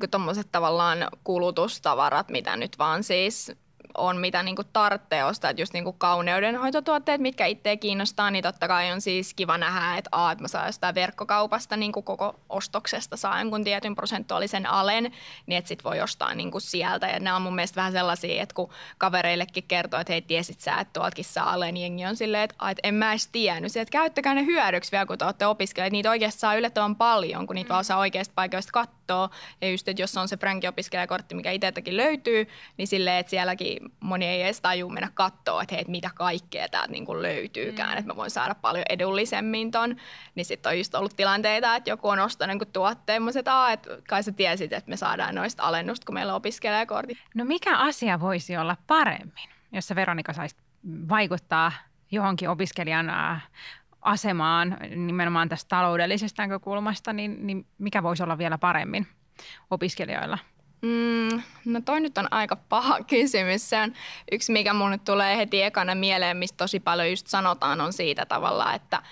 tavallaan 0.52 1.08
kulutustavarat, 1.23 2.30
mitä 2.30 2.58
nyt 2.58 2.80
vaan 2.80 3.04
siis 3.04 3.52
on, 3.97 4.17
mitä 4.17 4.43
niinku 4.43 4.63
tarvitsee 4.63 5.23
ostaa. 5.23 5.49
Että 5.49 5.62
just 5.62 5.73
niinku 5.73 5.93
kauneudenhoitotuotteet, 5.93 7.21
mitkä 7.21 7.45
itseä 7.45 7.77
kiinnostaa, 7.77 8.31
niin 8.31 8.43
totta 8.43 8.67
kai 8.67 8.91
on 8.91 9.01
siis 9.01 9.33
kiva 9.33 9.57
nähdä, 9.57 9.97
että, 9.97 10.31
että 10.31 10.43
mä 10.43 10.47
saan 10.47 10.65
jostain 10.65 10.95
verkkokaupasta 10.95 11.77
niinku 11.77 12.01
koko 12.01 12.39
ostoksesta 12.49 13.17
saa 13.17 13.39
jonkun 13.39 13.63
tietyn 13.63 13.95
prosentuaalisen 13.95 14.65
alen, 14.65 15.12
niin 15.45 15.57
että 15.57 15.67
sit 15.67 15.83
voi 15.83 16.01
ostaa 16.01 16.33
niinku 16.33 16.60
sieltä. 16.60 17.07
Ja 17.07 17.19
nämä 17.19 17.36
on 17.36 17.41
mun 17.41 17.55
mielestä 17.55 17.75
vähän 17.75 17.91
sellaisia, 17.91 18.43
että 18.43 18.55
kun 18.55 18.69
kavereillekin 18.97 19.63
kertoo, 19.67 19.99
että 19.99 20.13
hei, 20.13 20.21
tiesit 20.21 20.60
sä, 20.60 20.77
että 20.79 20.99
tuoltakin 20.99 21.25
saa 21.25 21.53
alen, 21.53 21.73
niin 21.73 21.81
jengi 21.81 22.05
on 22.05 22.15
silleen, 22.15 22.43
että, 22.43 22.69
että 22.69 22.88
en 22.88 22.95
mä 22.95 23.12
edes 23.12 23.27
tiennyt. 23.27 23.77
Että 23.77 23.91
käyttäkää 23.91 24.33
ne 24.33 24.45
hyödyksi 24.45 24.91
vielä, 24.91 25.05
kun 25.05 25.17
te 25.17 25.25
olette 25.25 25.45
opiskelijat. 25.45 25.91
Niitä 25.91 26.10
oikeasti 26.10 26.39
saa 26.39 26.55
yllättävän 26.55 26.95
paljon, 26.95 27.47
kun 27.47 27.55
niitä 27.55 27.69
mm. 27.69 27.73
vaan 27.73 27.86
saa 27.86 27.99
oikeasta 27.99 28.33
paikoista 28.36 28.71
katsoa. 28.71 28.96
Ja 29.62 29.72
just, 29.72 29.88
että 29.88 30.02
jos 30.02 30.17
on 30.17 30.28
se 30.28 30.38
Frankin 30.38 30.70
opiskelijakortti, 30.70 31.36
mikä 31.36 31.52
itseltäkin 31.52 31.98
löytyy, 31.98 32.48
niin 32.78 32.88
silleen, 32.88 33.17
että 33.17 33.30
sielläkin 33.30 33.78
moni 34.00 34.26
ei 34.26 34.41
edes 34.41 34.62
tajua 34.62 34.89
mennä 34.89 35.10
katsoa, 35.13 35.62
että 35.62 35.76
hei, 35.76 35.82
että 35.82 35.91
mitä 35.91 36.10
kaikkea 36.15 36.70
täältä 36.70 36.91
niin 36.91 37.06
kuin 37.06 37.22
löytyykään, 37.22 37.89
mm. 37.89 37.98
että 37.98 38.13
mä 38.13 38.15
voin 38.15 38.32
saada 38.32 38.56
paljon 38.56 38.86
edullisemmin 38.89 39.72
ton. 39.72 39.96
Niin 40.36 40.46
sitten 40.46 40.70
on 40.70 40.78
just 40.78 40.96
ollut 40.96 41.15
tilanteita, 41.15 41.76
että 41.76 41.89
joku 41.89 42.08
on 42.08 42.20
ostanut 42.20 42.58
niin 42.58 42.74
tuotteen, 42.74 43.22
mutta 43.22 43.39
että, 43.39 43.72
että 43.72 43.89
kai 44.10 44.24
sä 44.24 44.32
tiesit, 44.32 44.74
että 44.74 44.89
me 44.89 44.98
saadaan 44.98 45.36
noista 45.36 45.63
alennusta, 45.63 46.06
kun 46.06 46.13
meillä 46.13 46.34
on 46.34 46.38
opiskelijakortit. 46.38 47.17
No 47.36 47.46
mikä 47.46 47.78
asia 47.78 48.20
voisi 48.20 48.58
olla 48.58 48.78
paremmin, 48.88 49.50
jos 49.72 49.88
sä 49.88 49.96
Veronika 49.96 50.34
saisit 50.34 50.60
vaikuttaa 51.10 51.72
johonkin 52.12 52.50
opiskelijan 52.50 53.10
asemaan 54.08 54.78
nimenomaan 54.96 55.50
tästä 55.50 55.70
taloudellisesta 55.70 56.41
näkökulmasta, 56.41 57.13
niin, 57.13 57.48
niin 57.48 57.65
mikä 57.78 58.04
voisi 58.04 58.24
olla 58.24 58.38
vielä 58.38 58.58
paremmin 58.58 59.08
opiskelijoilla? 59.72 60.38
Mm, 60.82 61.41
no 61.65 61.82
toi 61.86 62.02
nyt 62.02 62.17
on 62.17 62.28
aika 62.32 62.56
paha 62.56 63.04
kysymys. 63.10 63.70
Se 63.70 63.82
on 63.82 63.93
yksi, 64.32 64.52
mikä 64.52 64.74
mun 64.74 64.91
nyt 64.91 65.04
tulee 65.04 65.38
heti 65.38 65.63
ekana 65.63 65.96
mieleen, 65.96 66.38
mistä 66.38 66.58
tosi 66.58 66.80
paljon 66.80 67.10
just 67.10 67.28
sanotaan, 67.28 67.82
on 67.82 67.93
siitä 67.93 68.26
tavalla, 68.26 68.74
että– 68.74 69.02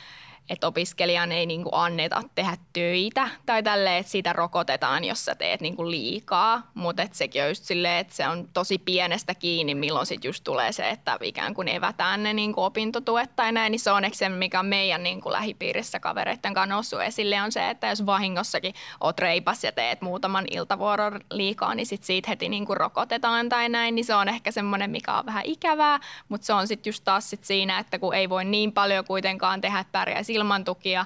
että 0.49 0.67
opiskelijan 0.67 1.31
ei 1.31 1.45
niin 1.45 1.63
kuin 1.63 1.73
anneta 1.73 2.23
tehdä 2.36 2.58
töitä 2.73 3.29
tai 3.45 3.63
tälleen, 3.63 3.97
että 3.97 4.12
siitä 4.12 4.34
rokotetaan, 4.34 5.03
jos 5.03 5.25
sä 5.25 5.36
teet 5.36 5.62
niin 5.62 5.75
kuin 5.75 5.91
liikaa. 5.91 6.71
Mutta 6.73 7.08
sekin 7.12 7.43
on 7.43 7.49
just 7.49 7.63
silleen, 7.63 7.97
että 7.97 8.15
se 8.15 8.27
on 8.27 8.47
tosi 8.53 8.77
pienestä 8.77 9.36
kiinni, 9.36 9.75
milloin 9.75 10.05
sitten 10.05 10.29
just 10.29 10.43
tulee 10.43 10.71
se, 10.71 10.89
että 10.89 11.17
ikään 11.21 11.53
kuin 11.53 11.67
evätään 11.67 12.23
ne 12.23 12.34
niin 12.34 12.53
kuin 12.53 12.65
opintotuet 12.65 13.36
tai 13.36 13.51
näin. 13.51 13.71
Niin 13.71 13.79
se 13.79 13.91
on 13.91 14.03
se, 14.13 14.29
mikä 14.29 14.60
on 14.60 14.65
meidän 14.65 15.03
niin 15.03 15.21
kuin 15.21 15.34
lähipiirissä 15.34 15.99
kavereiden 15.99 16.53
kanssa 16.53 16.73
noussut 16.75 17.01
esille, 17.01 17.41
on 17.41 17.51
se, 17.51 17.69
että 17.69 17.88
jos 17.88 18.05
vahingossakin 18.05 18.73
oot 19.01 19.19
reipas 19.19 19.63
ja 19.63 19.71
teet 19.71 20.01
muutaman 20.01 20.45
iltavuoron 20.51 21.19
liikaa, 21.31 21.75
niin 21.75 21.86
sitten 21.86 22.08
siitä 22.08 22.29
heti 22.29 22.49
niin 22.49 22.65
kuin 22.65 22.77
rokotetaan 22.77 23.49
tai 23.49 23.69
näin. 23.69 23.95
Niin 23.95 24.05
se 24.05 24.15
on 24.15 24.29
ehkä 24.29 24.51
semmoinen, 24.51 24.89
mikä 24.89 25.17
on 25.17 25.25
vähän 25.25 25.45
ikävää, 25.45 25.99
mutta 26.29 26.45
se 26.45 26.53
on 26.53 26.67
sitten 26.67 26.91
just 26.91 27.03
taas 27.03 27.29
sit 27.29 27.43
siinä, 27.43 27.79
että 27.79 27.99
kun 27.99 28.15
ei 28.15 28.29
voi 28.29 28.45
niin 28.45 28.71
paljon 28.71 29.05
kuitenkaan 29.05 29.62
tehdä, 29.62 29.79
että 29.79 29.91
pärjäisi 29.91 30.34
ilman 30.35 30.63
tukia, 30.63 31.05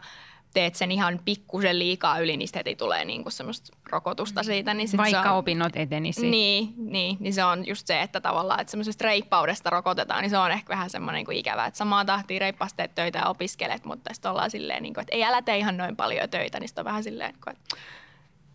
teet 0.54 0.76
sen 0.76 0.92
ihan 0.92 1.20
pikkusen 1.26 1.80
liikaa 1.80 2.20
yli, 2.20 2.38
niin 2.38 2.50
heti 2.56 2.76
tulee 2.76 3.06
niinku 3.06 3.30
semmoista 3.30 3.78
rokotusta 3.90 4.44
siitä. 4.44 4.74
Niin 4.74 4.88
sit 4.88 4.98
Vaikka 4.98 5.24
se 5.24 5.30
on, 5.30 5.36
opinnot 5.36 5.76
etenisi. 5.76 6.30
Niin, 6.30 6.74
niin, 6.78 7.18
niin 7.20 7.34
se 7.34 7.44
on 7.44 7.68
just 7.68 7.88
se, 7.88 8.02
että 8.02 8.22
tavallaan 8.22 8.62
että 8.62 8.72
semmoisesta 8.72 9.04
reippaudesta 9.04 9.70
rokotetaan, 9.70 10.22
niin 10.22 10.30
se 10.30 10.38
on 10.38 10.52
ehkä 10.52 10.70
vähän 10.70 10.90
semmoinen 10.90 11.26
niin 11.28 11.38
ikävä, 11.38 11.66
että 11.66 11.78
samaa 11.78 12.06
tahtia 12.06 12.40
reippaasti 12.40 12.78
teet 12.78 12.96
töitä 12.96 13.20
ja 13.20 13.30
opiskelet, 13.30 13.86
mutta 13.86 14.14
sitten 14.14 14.32
ollaan 14.32 14.52
silleen, 14.52 14.84
niin 14.84 14.94
kuin, 14.94 15.02
että 15.02 15.16
ei 15.16 15.24
älä 15.24 15.42
tee 15.42 15.58
ihan 15.58 15.78
noin 15.78 15.96
paljon 15.96 16.30
töitä, 16.30 16.60
niin 16.60 16.68
sitten 16.68 16.82
on 16.82 16.86
vähän 16.86 17.04
silleen, 17.04 17.30
että 17.30 17.54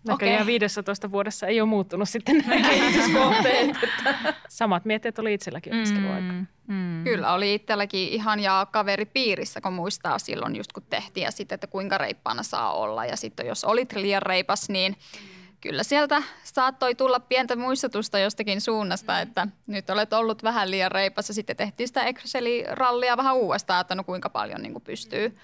Näköjään 0.04 0.42
okay. 0.42 0.46
15 0.46 1.10
vuodessa 1.10 1.46
ei 1.46 1.60
ole 1.60 1.68
muuttunut 1.68 2.08
sitten 2.08 2.38
nämä 2.38 2.68
kehityskohteet. 2.68 3.76
Samat 4.48 4.84
mietteet 4.84 5.18
oli 5.18 5.34
itselläkin 5.34 5.76
opiskeluaika. 5.76 6.32
Mm, 6.32 6.46
mm. 6.66 7.04
Kyllä, 7.04 7.32
oli 7.32 7.54
itselläkin 7.54 8.08
ihan 8.08 8.40
ja 8.40 8.66
kaveripiirissä, 8.70 9.60
kun 9.60 9.72
muistaa 9.72 10.18
silloin 10.18 10.56
just 10.56 10.72
kun 10.72 10.82
tehtiin 10.90 11.24
ja 11.24 11.30
sitten, 11.30 11.54
että 11.54 11.66
kuinka 11.66 11.98
reippaana 11.98 12.42
saa 12.42 12.72
olla. 12.72 13.04
Ja 13.04 13.16
sitten 13.16 13.46
jos 13.46 13.64
olit 13.64 13.92
liian 13.92 14.22
reipas, 14.22 14.68
niin 14.68 14.96
kyllä 15.60 15.82
sieltä 15.82 16.22
saattoi 16.42 16.94
tulla 16.94 17.20
pientä 17.20 17.56
muistutusta 17.56 18.18
jostakin 18.18 18.60
suunnasta, 18.60 19.20
että 19.20 19.48
nyt 19.66 19.90
olet 19.90 20.12
ollut 20.12 20.42
vähän 20.42 20.70
liian 20.70 20.92
reipas 20.92 21.28
ja 21.28 21.34
sitten 21.34 21.56
tehtiin 21.56 21.88
sitä 21.88 22.04
Excel-rallia 22.04 23.16
vähän 23.16 23.36
uudestaan, 23.36 23.80
että 23.80 23.94
no 23.94 24.04
kuinka 24.04 24.30
paljon 24.30 24.62
niin 24.62 24.72
kuin 24.72 24.84
pystyy, 24.84 25.38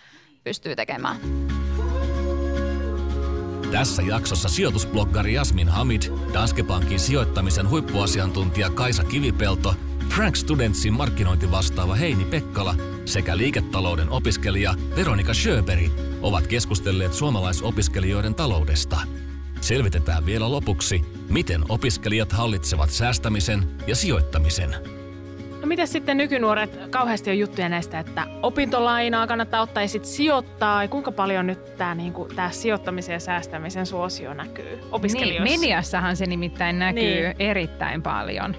pystyy 0.44 0.76
tekemään. 0.76 1.16
Tässä 3.72 4.02
jaksossa 4.02 4.48
sijoitusbloggari 4.48 5.34
Jasmin 5.34 5.68
Hamid, 5.68 6.02
Danske 6.32 6.62
Bankin 6.62 7.00
sijoittamisen 7.00 7.68
huippuasiantuntija 7.68 8.70
Kaisa 8.70 9.04
Kivipelto, 9.04 9.74
Frank 10.08 10.36
Studentsin 10.36 10.92
markkinointivastaava 10.92 11.94
Heini 11.94 12.24
Pekkala 12.24 12.74
sekä 13.04 13.36
liiketalouden 13.36 14.10
opiskelija 14.10 14.74
Veronika 14.96 15.34
Schöberi 15.34 15.90
ovat 16.22 16.46
keskustelleet 16.46 17.14
suomalaisopiskelijoiden 17.14 18.34
taloudesta. 18.34 19.00
Selvitetään 19.60 20.26
vielä 20.26 20.50
lopuksi, 20.50 21.02
miten 21.28 21.64
opiskelijat 21.68 22.32
hallitsevat 22.32 22.90
säästämisen 22.90 23.68
ja 23.86 23.96
sijoittamisen– 23.96 24.76
No 25.60 25.66
miten 25.66 25.88
sitten 25.88 26.16
nykynuoret, 26.16 26.78
kauheasti 26.90 27.30
on 27.30 27.38
juttuja 27.38 27.68
näistä, 27.68 27.98
että 27.98 28.26
opintolainaa 28.42 29.26
kannattaa 29.26 29.62
ottaa 29.62 29.82
ja 29.82 29.88
sitten 29.88 30.10
sijoittaa. 30.10 30.82
Ja 30.82 30.88
kuinka 30.88 31.12
paljon 31.12 31.46
nyt 31.46 31.76
tämä 31.76 31.94
niinku, 31.94 32.28
tää 32.36 32.50
sijoittamisen 32.50 33.12
ja 33.12 33.20
säästämisen 33.20 33.86
suosio 33.86 34.34
näkyy 34.34 34.78
opiskelijoissa? 34.92 35.44
Niin, 35.44 35.60
mediassahan 35.60 36.16
se 36.16 36.26
nimittäin 36.26 36.78
näkyy 36.78 37.02
niin. 37.02 37.34
erittäin 37.38 38.02
paljon. 38.02 38.56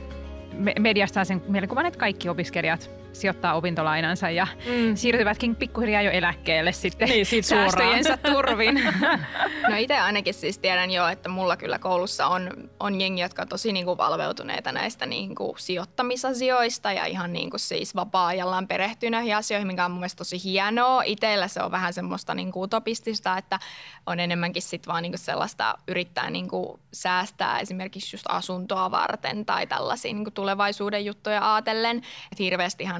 Me- 0.54 0.76
mediasta 0.80 1.26
sen 1.26 1.42
mielikuvan, 1.48 1.86
että 1.86 2.00
kaikki 2.00 2.30
opiskelijat 2.30 3.01
sijoittaa 3.14 3.54
opintolainansa 3.54 4.30
ja 4.30 4.48
mm. 4.66 4.96
siirtyvätkin 4.96 5.56
pikkuhiljaa 5.56 6.02
jo 6.02 6.12
eläkkeelle 6.12 6.72
sitten 6.72 7.10
niin, 7.10 7.44
säästöjensä 7.44 8.18
turvin. 8.18 8.82
No 9.70 9.78
itse 9.78 9.98
ainakin 9.98 10.34
siis 10.34 10.58
tiedän 10.58 10.92
jo, 10.92 11.08
että 11.08 11.30
mulla 11.30 11.58
kyllä 11.58 11.80
koulussa 11.80 12.28
on, 12.28 12.70
on 12.80 13.02
jengi, 13.02 13.22
jotka 13.22 13.42
on 13.42 13.48
tosi 13.48 13.74
niin 13.74 13.86
kuin 13.86 13.98
valveutuneita 13.98 14.72
näistä 14.72 15.06
niin 15.06 15.36
kuin 15.36 15.54
sijoittamisasioista 15.58 16.92
ja 16.92 17.06
ihan 17.06 17.34
niin 17.34 17.50
kuin 17.50 17.60
siis 17.60 17.96
vapaa-ajallaan 17.96 18.68
perehtyy 18.68 19.10
näihin 19.10 19.36
asioihin, 19.36 19.68
mikä 19.68 19.86
on 19.86 19.92
mun 19.92 20.00
mielestä 20.00 20.18
tosi 20.18 20.44
hienoa. 20.44 21.04
Itellä 21.04 21.48
se 21.48 21.64
on 21.64 21.72
vähän 21.72 21.94
semmoista 21.94 22.36
niin 22.36 22.52
kuin 22.52 22.64
utopistista, 22.64 23.38
että 23.38 23.60
on 24.06 24.20
enemmänkin 24.20 24.62
sitten 24.62 24.92
vaan 24.92 25.04
niin 25.04 25.12
kuin 25.12 25.20
sellaista 25.20 25.76
yrittää 25.88 26.30
niin 26.30 26.48
kuin 26.50 26.80
säästää 26.94 27.60
esimerkiksi 27.60 28.16
just 28.16 28.26
asuntoa 28.30 28.92
varten 28.92 29.46
tai 29.46 29.68
tällaisia 29.68 30.14
niin 30.14 30.24
kuin 30.24 30.34
tulevaisuuden 30.34 31.06
juttuja 31.06 31.54
ajatellen. 31.54 31.98
Että 32.32 32.44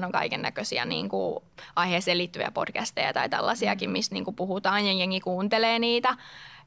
hirveästihan 0.02 0.04
on 0.04 0.12
kaiken 0.12 0.42
näköisiä 0.42 0.84
niin 0.84 1.08
kuin 1.08 1.44
aiheeseen 1.76 2.18
liittyviä 2.18 2.50
podcasteja 2.50 3.12
tai 3.12 3.28
tällaisiakin, 3.28 3.90
mm. 3.90 3.92
missä 3.92 4.14
niin 4.14 4.24
kuin 4.24 4.36
puhutaan 4.36 4.86
ja 4.86 4.92
jengi 4.92 5.20
kuuntelee 5.20 5.78
niitä. 5.78 6.16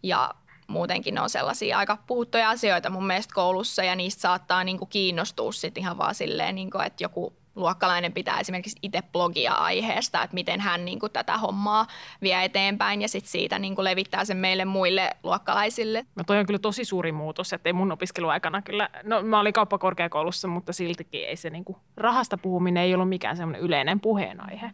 Ja 0.03 0.33
muutenkin 0.67 1.13
ne 1.13 1.21
on 1.21 1.29
sellaisia 1.29 1.77
aika 1.77 1.97
puhuttuja 2.07 2.49
asioita 2.49 2.89
mun 2.89 3.07
mielestä 3.07 3.33
koulussa 3.33 3.83
ja 3.83 3.95
niistä 3.95 4.21
saattaa 4.21 4.63
niin 4.63 4.77
kuin 4.77 4.89
kiinnostua 4.89 5.51
sitten 5.51 5.81
ihan 5.81 5.97
vaan 5.97 6.15
silleen, 6.15 6.55
niin 6.55 6.71
kuin, 6.71 6.85
että 6.85 7.03
joku 7.03 7.33
luokkalainen 7.55 8.13
pitää 8.13 8.39
esimerkiksi 8.39 8.79
itse 8.81 9.01
blogia 9.11 9.53
aiheesta, 9.53 10.23
että 10.23 10.33
miten 10.33 10.59
hän 10.59 10.85
niin 10.85 10.99
kuin 10.99 11.11
tätä 11.11 11.37
hommaa 11.37 11.87
vie 12.21 12.43
eteenpäin 12.43 13.01
ja 13.01 13.07
sitten 13.07 13.31
siitä 13.31 13.59
niin 13.59 13.75
kuin 13.75 13.83
levittää 13.83 14.25
sen 14.25 14.37
meille 14.37 14.65
muille 14.65 15.09
luokkalaisille. 15.23 16.05
No 16.15 16.23
toi 16.23 16.39
on 16.39 16.45
kyllä 16.45 16.59
tosi 16.59 16.85
suuri 16.85 17.11
muutos, 17.11 17.53
että 17.53 17.69
ei 17.69 17.73
mun 17.73 17.91
opiskeluaikana 17.91 18.61
kyllä, 18.61 18.89
no 19.03 19.21
mä 19.21 19.39
olin 19.39 19.53
kauppakorkeakoulussa, 19.53 20.47
mutta 20.47 20.73
siltikin 20.73 21.27
ei 21.27 21.35
se 21.35 21.49
niin 21.49 21.65
kuin, 21.65 21.77
rahasta 21.97 22.37
puhuminen 22.37 22.83
ei 22.83 22.93
ollut 22.93 23.09
mikään 23.09 23.37
semmoinen 23.37 23.61
yleinen 23.61 23.99
puheenaihe. 23.99 24.71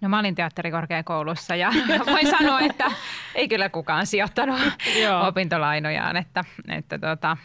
No 0.00 0.08
mä 0.08 0.18
olin 0.18 0.34
teatterikorkeakoulussa 0.34 1.56
ja 1.56 1.70
voin 2.12 2.30
sanoa, 2.30 2.60
että 2.60 2.92
ei 3.34 3.48
kyllä 3.48 3.68
kukaan 3.68 4.06
sijoittanut 4.06 4.60
opintolainojaan, 5.28 6.16
että, 6.16 6.44
että 6.68 6.98
tota, 6.98 7.36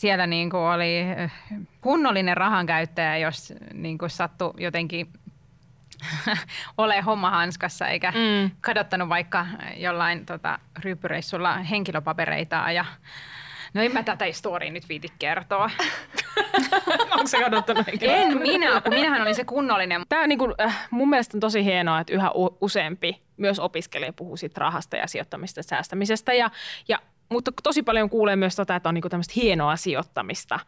siellä 0.00 0.26
niin 0.26 0.50
kuin 0.50 0.60
oli 0.60 0.96
eh, 0.98 1.32
kunnollinen 1.80 2.36
rahankäyttäjä, 2.36 3.16
jos 3.16 3.52
niin 3.74 3.98
kuin 3.98 4.10
sattui 4.10 4.54
jotenkin 4.58 5.12
ole 6.78 7.00
homma 7.00 7.30
hanskassa 7.30 7.88
eikä 7.88 8.10
mm. 8.10 8.50
kadottanut 8.60 9.08
vaikka 9.08 9.46
jollain 9.76 10.26
tota, 10.26 10.58
ryppyreissulla 10.78 11.56
henkilöpapereitaan 11.56 12.74
ja 12.74 12.84
No 13.74 13.82
en 13.82 13.92
mä 13.92 14.02
tätä 14.02 14.24
historiaa 14.24 14.72
nyt 14.72 14.88
viiti 14.88 15.08
kertoa. 15.18 15.70
Onko 17.12 17.26
se 17.26 17.40
kadottanut 17.40 17.86
En 18.00 18.38
minä, 18.38 18.80
kun 18.80 18.94
minähän 18.94 19.22
olin 19.22 19.34
se 19.34 19.44
kunnollinen. 19.44 20.02
Tämä 20.08 20.26
niin 20.26 20.38
kuin, 20.38 20.54
äh, 20.60 20.88
mun 20.90 21.10
mielestä 21.10 21.36
on 21.36 21.40
tosi 21.40 21.64
hienoa, 21.64 22.00
että 22.00 22.12
yhä 22.12 22.30
useampi 22.60 23.22
myös 23.36 23.58
opiskelija 23.58 24.12
puhuu 24.12 24.36
siitä 24.36 24.60
rahasta 24.60 24.96
ja 24.96 25.06
sijoittamista 25.06 25.62
säästämisestä. 25.62 26.32
Ja, 26.32 26.50
ja 26.88 26.98
mutta 27.30 27.52
tosi 27.62 27.82
paljon 27.82 28.10
kuulee 28.10 28.36
myös 28.36 28.56
tota, 28.56 28.76
että 28.76 28.88
on 28.88 28.94
niinku 28.94 29.08
tämmöistä 29.08 29.32
hienoa 29.36 29.76
sijoittamista. 29.76 30.60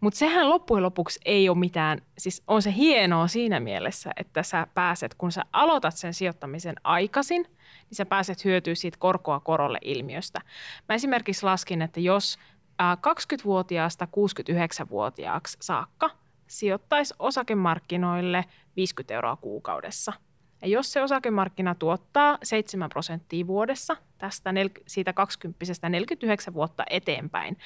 Mutta 0.00 0.18
sehän 0.18 0.50
loppujen 0.50 0.82
lopuksi 0.82 1.20
ei 1.24 1.48
ole 1.48 1.58
mitään, 1.58 2.02
siis 2.18 2.42
on 2.48 2.62
se 2.62 2.72
hienoa 2.76 3.26
siinä 3.26 3.60
mielessä, 3.60 4.10
että 4.16 4.42
sä 4.42 4.66
pääset, 4.74 5.14
kun 5.14 5.32
sä 5.32 5.42
aloitat 5.52 5.96
sen 5.96 6.14
sijoittamisen 6.14 6.74
aikaisin, 6.84 7.42
niin 7.42 7.96
sä 7.96 8.06
pääset 8.06 8.44
hyötyä 8.44 8.74
siitä 8.74 8.98
korkoa 8.98 9.40
korolle 9.40 9.78
ilmiöstä. 9.84 10.40
Mä 10.88 10.94
esimerkiksi 10.94 11.44
laskin, 11.46 11.82
että 11.82 12.00
jos 12.00 12.38
20-vuotiaasta 12.82 14.08
69-vuotiaaksi 14.16 15.56
saakka 15.60 16.10
sijoittaisi 16.46 17.14
osakemarkkinoille 17.18 18.44
50 18.76 19.14
euroa 19.14 19.36
kuukaudessa– 19.36 20.12
ja 20.64 20.70
jos 20.70 20.92
se 20.92 21.02
osakemarkkina 21.02 21.74
tuottaa 21.74 22.38
7 22.42 22.88
prosenttia 22.88 23.46
vuodessa 23.46 23.96
tästä 24.18 24.50
nel- 24.50 24.82
siitä 24.86 25.12
20 25.12 25.88
49 25.88 26.54
vuotta 26.54 26.84
eteenpäin, 26.90 27.58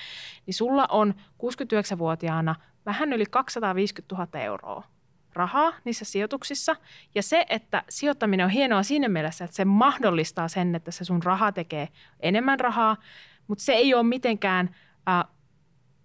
niin 0.47 0.55
sulla 0.55 0.87
on 0.91 1.15
69-vuotiaana 1.17 2.55
vähän 2.87 3.13
yli 3.13 3.25
250 3.31 4.15
000 4.15 4.41
euroa 4.41 4.83
rahaa 5.33 5.73
niissä 5.85 6.05
sijoituksissa. 6.05 6.77
Ja 7.15 7.23
se, 7.23 7.47
että 7.49 7.83
sijoittaminen 7.89 8.45
on 8.45 8.51
hienoa 8.51 8.83
siinä 8.83 9.09
mielessä, 9.09 9.45
että 9.45 9.57
se 9.57 9.65
mahdollistaa 9.65 10.49
sen, 10.49 10.75
että 10.75 10.91
se 10.91 11.05
sun 11.05 11.23
raha 11.23 11.53
tekee 11.53 11.89
enemmän 12.21 12.61
rahaa, 12.61 12.97
mutta 13.47 13.65
se 13.65 13.73
ei 13.73 13.95
ole 13.95 14.03
mitenkään 14.03 14.75
äh, 15.09 15.25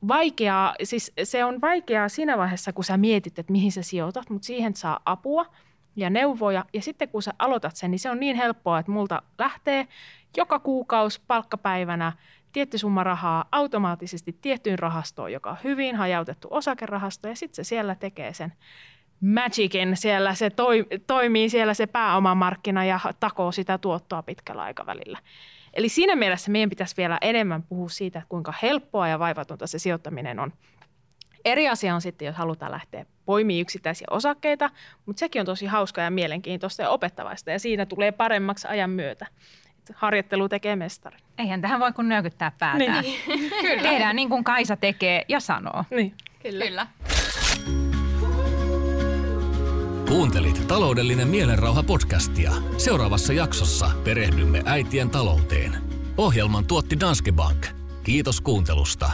vaikeaa, 0.07 0.75
siis 0.83 1.11
se 1.23 1.45
on 1.45 1.61
vaikeaa 1.61 2.09
siinä 2.09 2.37
vaiheessa, 2.37 2.73
kun 2.73 2.83
sä 2.83 2.97
mietit, 2.97 3.39
että 3.39 3.51
mihin 3.51 3.71
sä 3.71 3.81
sijoitat, 3.81 4.29
mutta 4.29 4.45
siihen 4.45 4.75
saa 4.75 4.99
apua– 5.05 5.45
ja 5.95 6.09
neuvoja. 6.09 6.65
Ja 6.73 6.81
sitten 6.81 7.09
kun 7.09 7.21
sä 7.21 7.33
aloitat 7.39 7.75
sen, 7.75 7.91
niin 7.91 7.99
se 7.99 8.09
on 8.09 8.19
niin 8.19 8.35
helppoa, 8.35 8.79
että 8.79 8.91
multa 8.91 9.21
lähtee 9.39 9.87
joka 10.37 10.59
kuukausi 10.59 11.21
palkkapäivänä 11.27 12.13
tietty 12.51 12.77
summa 12.77 13.03
rahaa 13.03 13.45
automaattisesti 13.51 14.37
tiettyyn 14.41 14.79
rahastoon, 14.79 15.31
joka 15.31 15.49
on 15.49 15.57
hyvin 15.63 15.95
hajautettu 15.95 16.47
osakerahasto, 16.51 17.27
ja 17.27 17.35
sitten 17.35 17.55
se 17.55 17.69
siellä 17.69 17.95
tekee 17.95 18.33
sen 18.33 18.53
magicin, 19.21 19.97
siellä 19.97 20.33
se 20.33 20.49
toi, 20.49 20.85
toimii 21.07 21.49
siellä 21.49 21.73
se 21.73 21.87
pääomamarkkina 21.87 22.85
ja 22.85 22.99
takoo 23.19 23.51
sitä 23.51 23.77
tuottoa 23.77 24.23
pitkällä 24.23 24.63
aikavälillä. 24.63 25.19
Eli 25.73 25.89
siinä 25.89 26.15
mielessä 26.15 26.51
meidän 26.51 26.69
pitäisi 26.69 26.97
vielä 26.97 27.17
enemmän 27.21 27.63
puhua 27.63 27.89
siitä, 27.89 28.21
kuinka 28.29 28.53
helppoa 28.61 29.07
ja 29.07 29.19
vaivatonta 29.19 29.67
se 29.67 29.79
sijoittaminen 29.79 30.39
on. 30.39 30.53
Eri 31.45 31.69
asia 31.69 31.95
on 31.95 32.01
sitten, 32.01 32.25
jos 32.25 32.35
halutaan 32.35 32.71
lähteä 32.71 33.05
poimii 33.25 33.61
yksittäisiä 33.61 34.07
osakkeita, 34.09 34.69
mutta 35.05 35.19
sekin 35.19 35.39
on 35.39 35.45
tosi 35.45 35.65
hauska 35.65 36.01
ja 36.01 36.11
mielenkiintoista 36.11 36.81
ja 36.81 36.89
opettavaista 36.89 37.51
ja 37.51 37.59
siinä 37.59 37.85
tulee 37.85 38.11
paremmaksi 38.11 38.67
ajan 38.67 38.89
myötä. 38.89 39.27
Harjoittelu 39.93 40.49
tekee 40.49 40.75
mestari. 40.75 41.17
Eihän 41.37 41.61
tähän 41.61 41.79
voi 41.79 41.91
kun 41.91 42.09
nyökyttää 42.09 42.51
päätään. 42.59 43.03
Niin. 43.03 43.19
Kyllä. 43.61 43.81
Tehdään 43.81 44.15
niin 44.15 44.29
kuin 44.29 44.43
Kaisa 44.43 44.75
tekee 44.75 45.25
ja 45.29 45.39
sanoo. 45.39 45.83
Niin. 45.89 46.13
Kyllä. 46.43 46.65
Kyllä. 46.65 46.87
Kuuntelit 50.07 50.67
taloudellinen 50.67 51.27
mielenrauha 51.27 51.83
podcastia. 51.83 52.51
Seuraavassa 52.77 53.33
jaksossa 53.33 53.91
perehdymme 54.03 54.61
äitien 54.65 55.09
talouteen. 55.09 55.77
Ohjelman 56.17 56.65
tuotti 56.65 56.99
Danske 56.99 57.31
Bank. 57.31 57.67
Kiitos 58.03 58.41
kuuntelusta. 58.41 59.11